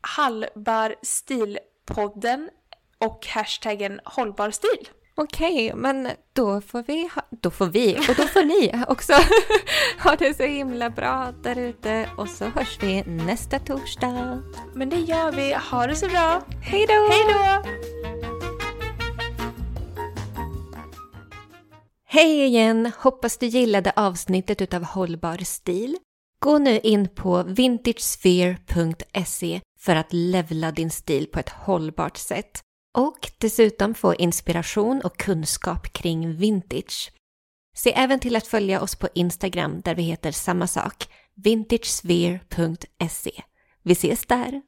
[0.00, 2.50] Hallbar stilpodden
[2.98, 4.50] och hashtaggen hållbar
[5.14, 9.12] Okej, men då får vi, ha, då får vi och då får ni också
[10.04, 14.42] ha det så himla bra där ute och så hörs vi nästa torsdag.
[14.74, 15.56] Men det gör vi.
[15.70, 16.42] Ha det så bra.
[16.62, 17.08] Hej då!
[17.10, 17.62] Hej då!
[22.04, 22.92] Hej igen!
[22.98, 25.96] Hoppas du gillade avsnittet utav Hållbar stil.
[26.38, 32.62] Gå nu in på vintagesphere.se för att levla din stil på ett hållbart sätt
[32.98, 37.12] och dessutom få inspiration och kunskap kring vintage.
[37.76, 43.42] Se även till att följa oss på Instagram där vi heter samma sak, vintagesphere.se.
[43.82, 44.62] Vi ses där!